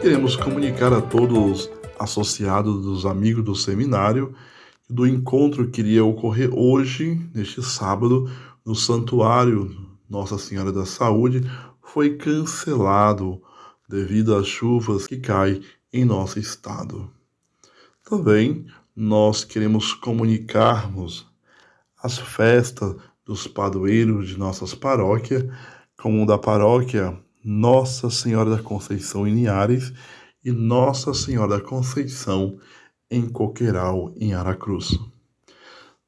Queremos 0.00 0.34
comunicar 0.34 0.92
a 0.92 1.00
todos 1.00 1.70
associados 1.96 2.82
dos 2.82 3.06
amigos 3.06 3.44
do 3.44 3.54
seminário 3.54 4.34
do 4.88 5.06
encontro 5.06 5.68
que 5.68 5.80
iria 5.80 6.04
ocorrer 6.04 6.50
hoje, 6.52 7.20
neste 7.34 7.62
sábado, 7.62 8.30
no 8.64 8.74
Santuário 8.74 9.74
Nossa 10.08 10.38
Senhora 10.38 10.72
da 10.72 10.86
Saúde, 10.86 11.42
foi 11.82 12.16
cancelado 12.16 13.42
devido 13.88 14.34
às 14.34 14.46
chuvas 14.46 15.06
que 15.06 15.18
caem 15.18 15.62
em 15.92 16.04
nosso 16.04 16.38
estado. 16.38 17.10
Também 18.04 18.66
nós 18.96 19.44
queremos 19.44 19.92
comunicarmos 19.92 21.26
as 22.02 22.18
festas 22.18 22.96
dos 23.24 23.46
padroeiros 23.46 24.28
de 24.28 24.38
nossas 24.38 24.74
paróquias, 24.74 25.44
como 25.96 26.24
da 26.24 26.38
paróquia 26.38 27.18
Nossa 27.44 28.08
Senhora 28.10 28.50
da 28.50 28.62
Conceição 28.62 29.26
em 29.26 29.34
Linhares 29.34 29.92
e 30.44 30.50
Nossa 30.50 31.12
Senhora 31.12 31.58
da 31.58 31.60
Conceição 31.60 32.58
em 33.10 33.28
Coqueiral, 33.28 34.12
em 34.16 34.34
Aracruz. 34.34 34.98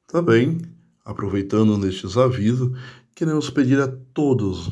Também, 0.07 0.59
aproveitando 1.03 1.77
nestes 1.77 2.17
avisos, 2.17 2.77
queremos 3.15 3.49
pedir 3.49 3.79
a 3.79 3.87
todos 3.87 4.67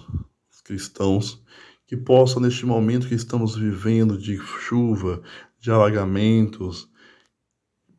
os 0.52 0.62
cristãos 0.64 1.44
que 1.88 1.98
possam, 1.98 2.42
neste 2.42 2.66
momento 2.66 3.08
que 3.08 3.16
estamos 3.16 3.56
vivendo 3.56 4.18
de 4.18 4.38
chuva, 4.38 5.22
de 5.60 5.72
alagamentos, 5.72 6.88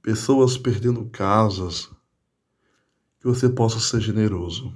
pessoas 0.01 0.57
perdendo 0.57 1.07
casas, 1.07 1.91
que 3.19 3.27
você 3.27 3.49
possa 3.49 3.81
ser 3.81 4.01
generoso, 4.01 4.75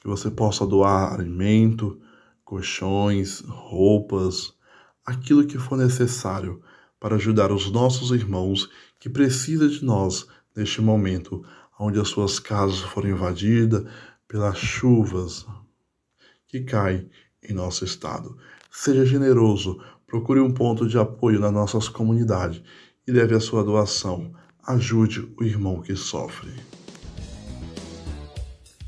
que 0.00 0.08
você 0.08 0.30
possa 0.30 0.66
doar 0.66 1.12
alimento, 1.12 2.00
colchões, 2.44 3.40
roupas, 3.40 4.54
aquilo 5.04 5.46
que 5.46 5.58
for 5.58 5.76
necessário 5.76 6.62
para 7.04 7.16
ajudar 7.16 7.52
os 7.52 7.70
nossos 7.70 8.12
irmãos 8.12 8.70
que 8.98 9.10
precisam 9.10 9.68
de 9.68 9.84
nós 9.84 10.26
neste 10.56 10.80
momento, 10.80 11.44
onde 11.78 12.00
as 12.00 12.08
suas 12.08 12.38
casas 12.38 12.78
foram 12.78 13.10
invadidas 13.10 13.84
pelas 14.26 14.56
chuvas 14.56 15.44
que 16.48 16.62
caem 16.62 17.10
em 17.46 17.52
nosso 17.52 17.84
estado. 17.84 18.38
Seja 18.70 19.04
generoso, 19.04 19.78
procure 20.06 20.40
um 20.40 20.50
ponto 20.50 20.88
de 20.88 20.96
apoio 20.96 21.38
nas 21.38 21.52
nossas 21.52 21.90
comunidades 21.90 22.62
e 23.06 23.12
leve 23.12 23.34
a 23.34 23.40
sua 23.40 23.62
doação. 23.62 24.32
Ajude 24.66 25.30
o 25.38 25.44
irmão 25.44 25.82
que 25.82 25.94
sofre. 25.94 26.54